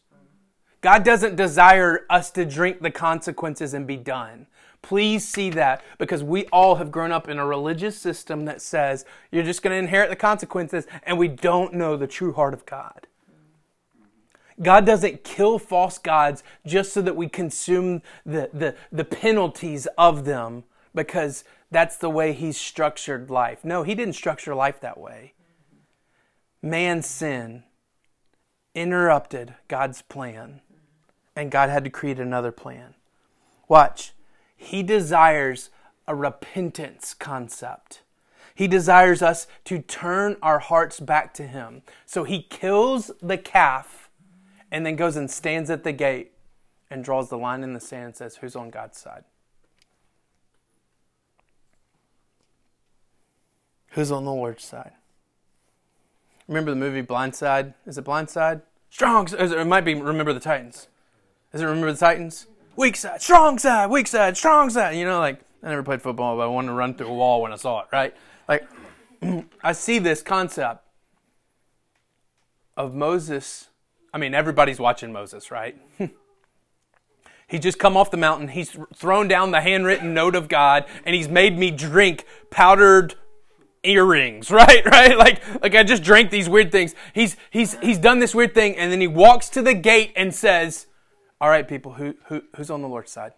God 0.82 1.02
doesn't 1.02 1.36
desire 1.36 2.04
us 2.10 2.30
to 2.32 2.44
drink 2.44 2.82
the 2.82 2.90
consequences 2.90 3.72
and 3.72 3.86
be 3.86 3.96
done. 3.96 4.46
Please 4.82 5.26
see 5.26 5.50
that 5.50 5.82
because 5.98 6.22
we 6.22 6.46
all 6.46 6.76
have 6.76 6.90
grown 6.90 7.12
up 7.12 7.28
in 7.28 7.38
a 7.38 7.46
religious 7.46 7.98
system 7.98 8.44
that 8.44 8.62
says 8.62 9.04
you're 9.30 9.44
just 9.44 9.62
going 9.62 9.72
to 9.72 9.78
inherit 9.78 10.08
the 10.08 10.16
consequences 10.16 10.86
and 11.02 11.18
we 11.18 11.28
don't 11.28 11.74
know 11.74 11.96
the 11.96 12.06
true 12.06 12.32
heart 12.32 12.54
of 12.54 12.64
God. 12.64 13.06
God 14.60 14.84
doesn't 14.86 15.24
kill 15.24 15.58
false 15.58 15.98
gods 15.98 16.42
just 16.66 16.92
so 16.92 17.02
that 17.02 17.16
we 17.16 17.28
consume 17.28 18.02
the, 18.26 18.50
the, 18.52 18.74
the 18.90 19.04
penalties 19.04 19.86
of 19.96 20.24
them 20.24 20.64
because 20.94 21.44
that's 21.70 21.96
the 21.96 22.10
way 22.10 22.32
He's 22.32 22.56
structured 22.56 23.30
life. 23.30 23.64
No, 23.64 23.82
He 23.82 23.94
didn't 23.94 24.14
structure 24.14 24.54
life 24.54 24.80
that 24.80 24.98
way. 24.98 25.34
Man's 26.62 27.06
sin 27.06 27.62
interrupted 28.74 29.54
God's 29.68 30.02
plan, 30.02 30.60
and 31.36 31.50
God 31.50 31.70
had 31.70 31.84
to 31.84 31.90
create 31.90 32.18
another 32.18 32.50
plan. 32.50 32.94
Watch. 33.68 34.12
He 34.58 34.82
desires 34.82 35.70
a 36.06 36.14
repentance 36.14 37.14
concept. 37.14 38.02
He 38.54 38.66
desires 38.66 39.22
us 39.22 39.46
to 39.64 39.78
turn 39.78 40.36
our 40.42 40.58
hearts 40.58 40.98
back 40.98 41.32
to 41.34 41.46
Him. 41.46 41.82
So 42.04 42.24
He 42.24 42.42
kills 42.42 43.12
the 43.22 43.38
calf 43.38 44.10
and 44.70 44.84
then 44.84 44.96
goes 44.96 45.16
and 45.16 45.30
stands 45.30 45.70
at 45.70 45.84
the 45.84 45.92
gate 45.92 46.32
and 46.90 47.04
draws 47.04 47.30
the 47.30 47.38
line 47.38 47.62
in 47.62 47.72
the 47.72 47.80
sand 47.80 48.04
and 48.06 48.16
says, 48.16 48.36
Who's 48.36 48.56
on 48.56 48.70
God's 48.70 48.98
side? 48.98 49.24
Who's 53.92 54.10
on 54.10 54.24
the 54.24 54.32
Lord's 54.32 54.64
side? 54.64 54.92
Remember 56.48 56.72
the 56.72 56.76
movie 56.76 57.02
Blindside? 57.02 57.74
Is 57.86 57.96
it 57.96 58.04
Blindside? 58.04 58.62
Strong. 58.90 59.28
It 59.32 59.66
might 59.66 59.84
be 59.84 59.94
Remember 59.94 60.32
the 60.32 60.40
Titans. 60.40 60.88
Is 61.52 61.60
it 61.60 61.64
Remember 61.64 61.92
the 61.92 61.98
Titans? 61.98 62.46
Weak 62.78 62.96
side, 62.96 63.20
strong 63.20 63.58
side, 63.58 63.90
weak 63.90 64.06
side, 64.06 64.36
strong 64.36 64.70
side. 64.70 64.96
You 64.96 65.04
know, 65.04 65.18
like 65.18 65.40
I 65.62 65.68
never 65.68 65.82
played 65.82 66.00
football, 66.00 66.36
but 66.36 66.44
I 66.44 66.46
wanted 66.46 66.68
to 66.68 66.74
run 66.74 66.94
through 66.94 67.08
a 67.08 67.14
wall 67.14 67.42
when 67.42 67.52
I 67.52 67.56
saw 67.56 67.80
it. 67.80 67.88
Right? 67.92 68.14
Like 68.48 68.66
I 69.62 69.72
see 69.72 69.98
this 69.98 70.22
concept 70.22 70.84
of 72.76 72.94
Moses 72.94 73.68
I 74.12 74.18
mean, 74.18 74.34
everybody's 74.34 74.78
watching 74.78 75.12
Moses, 75.12 75.50
right? 75.50 75.76
He 77.50 77.58
just 77.58 77.78
come 77.78 77.96
off 77.96 78.10
the 78.10 78.18
mountain. 78.18 78.48
He's 78.48 78.76
thrown 78.94 79.26
down 79.26 79.52
the 79.52 79.62
handwritten 79.62 80.12
note 80.12 80.34
of 80.34 80.48
God, 80.48 80.84
and 81.06 81.14
he's 81.14 81.30
made 81.30 81.56
me 81.56 81.70
drink 81.70 82.26
powdered 82.50 83.14
earrings, 83.82 84.50
right? 84.50 84.84
Right? 84.84 85.16
Like, 85.16 85.62
like 85.62 85.74
I 85.74 85.82
just 85.82 86.02
drank 86.02 86.30
these 86.30 86.46
weird 86.46 86.70
things. 86.70 86.94
He's, 87.14 87.38
he's, 87.48 87.78
he's 87.78 87.96
done 87.96 88.18
this 88.18 88.34
weird 88.34 88.52
thing, 88.52 88.76
and 88.76 88.92
then 88.92 89.00
he 89.00 89.06
walks 89.06 89.48
to 89.48 89.62
the 89.62 89.72
gate 89.72 90.12
and 90.14 90.34
says, 90.34 90.88
all 91.40 91.48
right, 91.48 91.66
people, 91.66 91.92
who, 91.92 92.14
who, 92.26 92.42
who's 92.56 92.70
on 92.70 92.82
the 92.82 92.88
Lord's 92.88 93.10
side? 93.10 93.32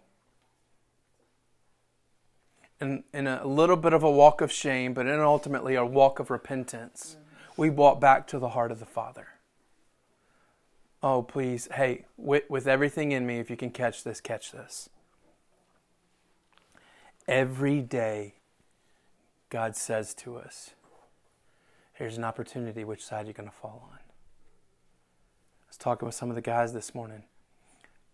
And 2.79 3.03
in 3.13 3.27
a 3.27 3.45
little 3.45 3.77
bit 3.77 3.93
of 3.93 4.03
a 4.03 4.09
walk 4.09 4.41
of 4.41 4.51
shame, 4.51 4.93
but 4.93 5.05
in 5.05 5.19
ultimately 5.19 5.75
a 5.75 5.85
walk 5.85 6.19
of 6.19 6.31
repentance, 6.31 7.17
we 7.55 7.69
walk 7.69 7.99
back 7.99 8.25
to 8.27 8.39
the 8.39 8.49
heart 8.49 8.71
of 8.71 8.79
the 8.79 8.85
Father 8.85 9.27
oh, 11.03 11.21
please, 11.21 11.67
hey, 11.73 12.05
with, 12.17 12.43
with 12.49 12.67
everything 12.67 13.11
in 13.11 13.25
me, 13.25 13.39
if 13.39 13.49
you 13.49 13.57
can 13.57 13.71
catch 13.71 14.03
this, 14.03 14.21
catch 14.21 14.51
this. 14.51 14.89
Every 17.27 17.81
day, 17.81 18.35
God 19.49 19.75
says 19.75 20.13
to 20.15 20.37
us, 20.37 20.71
here's 21.93 22.17
an 22.17 22.23
opportunity, 22.23 22.83
which 22.83 23.03
side 23.03 23.25
you're 23.25 23.33
going 23.33 23.49
to 23.49 23.55
fall 23.55 23.89
on. 23.91 23.97
I 23.97 25.67
was 25.69 25.77
talking 25.77 26.05
with 26.05 26.15
some 26.15 26.29
of 26.29 26.35
the 26.35 26.41
guys 26.41 26.73
this 26.73 26.93
morning. 26.93 27.23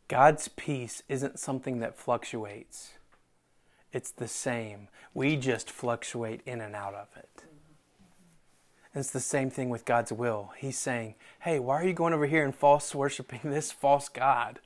God's 0.07 0.47
peace 0.47 1.03
isn't 1.09 1.39
something 1.39 1.79
that 1.79 1.97
fluctuates. 1.97 2.91
It's 3.91 4.11
the 4.11 4.27
same. 4.27 4.87
We 5.13 5.35
just 5.35 5.69
fluctuate 5.69 6.41
in 6.45 6.61
and 6.61 6.75
out 6.75 6.93
of 6.93 7.07
it. 7.15 7.43
And 8.93 9.01
it's 9.01 9.11
the 9.11 9.19
same 9.19 9.49
thing 9.49 9.69
with 9.69 9.85
God's 9.85 10.11
will. 10.11 10.51
He's 10.57 10.77
saying, 10.77 11.15
hey, 11.41 11.59
why 11.59 11.75
are 11.75 11.85
you 11.85 11.93
going 11.93 12.13
over 12.13 12.25
here 12.25 12.43
and 12.43 12.55
false 12.55 12.95
worshiping 12.95 13.41
this 13.43 13.71
false 13.71 14.09
God 14.09 14.59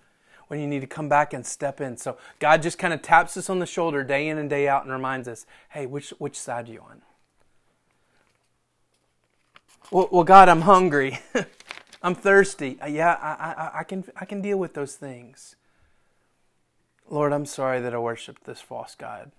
when 0.47 0.59
you 0.59 0.67
need 0.67 0.81
to 0.81 0.87
come 0.87 1.09
back 1.09 1.33
and 1.33 1.45
step 1.45 1.81
in? 1.81 1.97
So 1.97 2.17
God 2.39 2.61
just 2.61 2.77
kind 2.77 2.93
of 2.93 3.01
taps 3.01 3.35
us 3.35 3.49
on 3.49 3.59
the 3.59 3.65
shoulder 3.65 4.03
day 4.03 4.27
in 4.27 4.37
and 4.37 4.49
day 4.49 4.67
out 4.67 4.83
and 4.83 4.91
reminds 4.91 5.27
us, 5.27 5.45
hey, 5.69 5.85
which, 5.85 6.11
which 6.11 6.39
side 6.39 6.69
are 6.69 6.71
you 6.71 6.81
on? 6.81 7.01
Well, 9.91 10.07
well 10.11 10.23
God, 10.23 10.49
I'm 10.49 10.61
hungry. 10.61 11.19
I'm 12.03 12.15
thirsty. 12.15 12.79
Uh, 12.81 12.87
yeah, 12.87 13.17
I, 13.21 13.29
I, 13.29 13.79
I, 13.79 13.83
can, 13.83 14.03
I 14.15 14.25
can 14.25 14.41
deal 14.41 14.57
with 14.57 14.73
those 14.73 14.95
things. 14.95 15.55
Lord, 17.09 17.33
I'm 17.33 17.45
sorry 17.45 17.79
that 17.81 17.93
I 17.93 17.99
worshiped 17.99 18.45
this 18.45 18.61
false 18.61 18.95
God. 18.95 19.31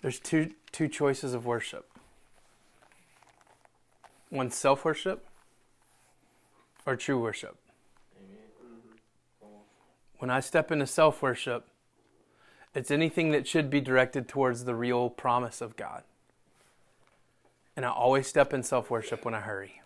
There's 0.00 0.18
two, 0.18 0.52
two 0.70 0.88
choices 0.88 1.34
of 1.34 1.46
worship 1.46 1.90
one 4.30 4.50
self 4.50 4.84
worship 4.84 5.26
or 6.84 6.96
true 6.96 7.20
worship. 7.20 7.56
When 10.18 10.30
I 10.30 10.40
step 10.40 10.72
into 10.72 10.86
self 10.86 11.22
worship, 11.22 11.68
it's 12.74 12.90
anything 12.90 13.30
that 13.30 13.46
should 13.46 13.70
be 13.70 13.80
directed 13.80 14.28
towards 14.28 14.64
the 14.64 14.74
real 14.74 15.08
promise 15.08 15.60
of 15.60 15.76
God. 15.76 16.02
And 17.76 17.84
I 17.84 17.90
always 17.90 18.26
step 18.26 18.52
in 18.52 18.62
self 18.62 18.90
worship 18.90 19.24
when 19.24 19.34
I 19.34 19.40
hurry. 19.40 19.80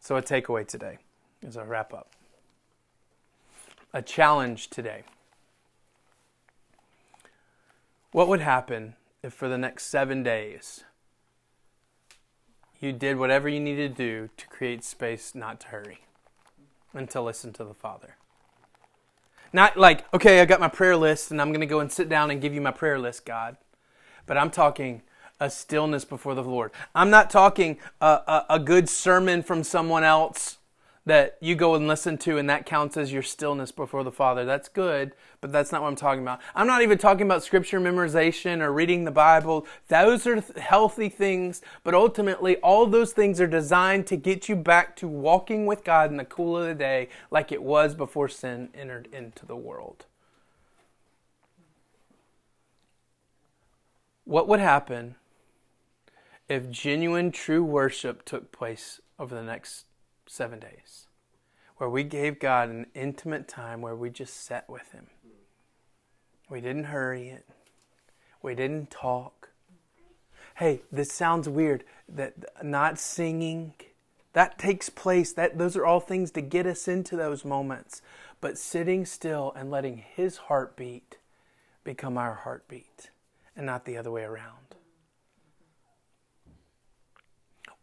So, 0.00 0.16
a 0.16 0.22
takeaway 0.22 0.66
today 0.66 0.98
as 1.46 1.56
I 1.56 1.64
wrap 1.64 1.92
up. 1.92 2.12
A 3.92 4.02
challenge 4.02 4.68
today. 4.68 5.02
What 8.12 8.28
would 8.28 8.40
happen 8.40 8.94
if 9.22 9.34
for 9.34 9.48
the 9.48 9.58
next 9.58 9.86
seven 9.86 10.22
days 10.22 10.84
you 12.80 12.92
did 12.92 13.16
whatever 13.16 13.48
you 13.48 13.60
needed 13.60 13.96
to 13.96 14.02
do 14.02 14.30
to 14.36 14.46
create 14.46 14.84
space 14.84 15.34
not 15.34 15.60
to 15.60 15.68
hurry 15.68 15.98
and 16.94 17.10
to 17.10 17.20
listen 17.20 17.52
to 17.54 17.64
the 17.64 17.74
Father? 17.74 18.16
Not 19.52 19.76
like, 19.76 20.04
okay, 20.14 20.40
I 20.40 20.44
got 20.44 20.60
my 20.60 20.68
prayer 20.68 20.96
list 20.96 21.30
and 21.30 21.40
I'm 21.40 21.48
going 21.48 21.60
to 21.60 21.66
go 21.66 21.80
and 21.80 21.90
sit 21.90 22.08
down 22.08 22.30
and 22.30 22.40
give 22.40 22.54
you 22.54 22.60
my 22.60 22.70
prayer 22.70 22.98
list, 22.98 23.24
God. 23.24 23.56
But 24.26 24.36
I'm 24.36 24.50
talking 24.50 25.02
a 25.40 25.50
stillness 25.50 26.04
before 26.04 26.34
the 26.34 26.42
Lord. 26.42 26.70
I'm 26.94 27.10
not 27.10 27.30
talking 27.30 27.78
a, 28.00 28.06
a, 28.06 28.46
a, 28.50 28.58
good 28.58 28.88
sermon 28.88 29.42
from 29.42 29.62
someone 29.64 30.02
else 30.02 30.58
that 31.06 31.38
you 31.40 31.54
go 31.54 31.76
and 31.76 31.86
listen 31.86 32.18
to 32.18 32.36
and 32.36 32.50
that 32.50 32.66
counts 32.66 32.96
as 32.96 33.12
your 33.12 33.22
stillness 33.22 33.70
before 33.70 34.02
the 34.02 34.10
Father. 34.10 34.44
That's 34.44 34.68
good, 34.68 35.12
but 35.40 35.52
that's 35.52 35.70
not 35.70 35.82
what 35.82 35.88
I'm 35.88 35.96
talking 35.96 36.22
about. 36.22 36.40
I'm 36.54 36.66
not 36.66 36.82
even 36.82 36.98
talking 36.98 37.26
about 37.26 37.44
scripture 37.44 37.78
memorization 37.78 38.60
or 38.60 38.72
reading 38.72 39.04
the 39.04 39.12
Bible. 39.12 39.66
Those 39.86 40.26
are 40.26 40.42
healthy 40.58 41.08
things, 41.08 41.62
but 41.84 41.94
ultimately, 41.94 42.56
all 42.56 42.86
those 42.86 43.12
things 43.12 43.40
are 43.40 43.46
designed 43.46 44.08
to 44.08 44.16
get 44.16 44.48
you 44.48 44.56
back 44.56 44.96
to 44.96 45.06
walking 45.06 45.64
with 45.64 45.84
God 45.84 46.10
in 46.10 46.16
the 46.16 46.24
cool 46.24 46.56
of 46.56 46.66
the 46.66 46.74
day 46.74 47.08
like 47.30 47.52
it 47.52 47.62
was 47.62 47.94
before 47.94 48.28
sin 48.28 48.68
entered 48.74 49.08
into 49.12 49.46
the 49.46 49.56
world. 49.56 50.06
What 54.24 54.48
would 54.48 54.58
happen 54.58 55.14
if 56.48 56.70
genuine, 56.70 57.32
true 57.32 57.64
worship 57.64 58.24
took 58.24 58.52
place 58.52 59.00
over 59.18 59.34
the 59.34 59.42
next 59.42 59.86
seven 60.26 60.60
days, 60.60 61.06
where 61.76 61.90
we 61.90 62.04
gave 62.04 62.38
God 62.38 62.68
an 62.68 62.86
intimate 62.94 63.48
time 63.48 63.80
where 63.80 63.96
we 63.96 64.10
just 64.10 64.44
sat 64.44 64.68
with 64.68 64.92
Him. 64.92 65.06
We 66.48 66.60
didn't 66.60 66.84
hurry 66.84 67.28
it, 67.28 67.46
we 68.42 68.54
didn't 68.54 68.90
talk. 68.90 69.50
Hey, 70.56 70.82
this 70.90 71.12
sounds 71.12 71.48
weird. 71.48 71.84
That 72.08 72.34
not 72.62 72.98
singing 72.98 73.74
that 74.36 74.58
takes 74.58 74.90
place. 74.90 75.32
That 75.32 75.56
those 75.56 75.76
are 75.76 75.86
all 75.86 75.98
things 75.98 76.30
to 76.32 76.42
get 76.42 76.66
us 76.66 76.86
into 76.88 77.16
those 77.16 77.42
moments. 77.42 78.02
But 78.40 78.58
sitting 78.58 79.06
still 79.06 79.50
and 79.56 79.70
letting 79.70 79.96
his 79.96 80.36
heartbeat 80.36 81.16
become 81.84 82.18
our 82.18 82.34
heartbeat 82.34 83.10
and 83.56 83.64
not 83.64 83.86
the 83.86 83.96
other 83.96 84.10
way 84.10 84.24
around 84.24 84.65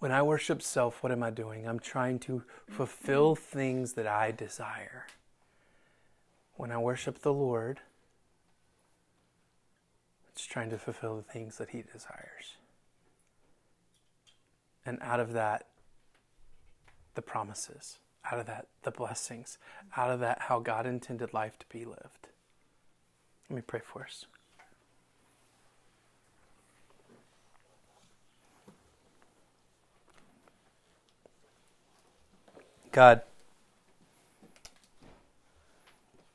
When 0.03 0.11
I 0.11 0.21
worship 0.21 0.61
self, 0.61 1.01
what 1.01 1.13
am 1.13 1.23
I 1.23 1.29
doing? 1.29 1.65
I'm 1.65 1.79
trying 1.79 2.19
to 2.27 2.43
fulfill 2.67 3.35
things 3.37 3.93
that 3.93 4.05
I 4.05 4.31
desire. 4.31 5.07
When 6.57 6.71
I 6.73 6.77
worship 6.77 7.21
the 7.21 7.31
Lord, 7.31 7.79
it's 10.29 10.45
trying 10.45 10.69
to 10.71 10.77
fulfill 10.77 11.15
the 11.15 11.23
things 11.23 11.57
that 11.57 11.69
He 11.69 11.83
desires. 11.83 12.57
And 14.85 14.97
out 15.01 15.21
of 15.21 15.31
that, 15.31 15.67
the 17.15 17.21
promises. 17.21 17.99
Out 18.29 18.39
of 18.39 18.45
that, 18.47 18.67
the 18.83 18.91
blessings. 18.91 19.57
Out 19.95 20.11
of 20.11 20.19
that, 20.19 20.41
how 20.49 20.59
God 20.59 20.85
intended 20.85 21.33
life 21.33 21.57
to 21.59 21.65
be 21.69 21.85
lived. 21.85 22.27
Let 23.49 23.55
me 23.55 23.61
pray 23.65 23.79
for 23.81 24.03
us. 24.03 24.25
God, 32.93 33.21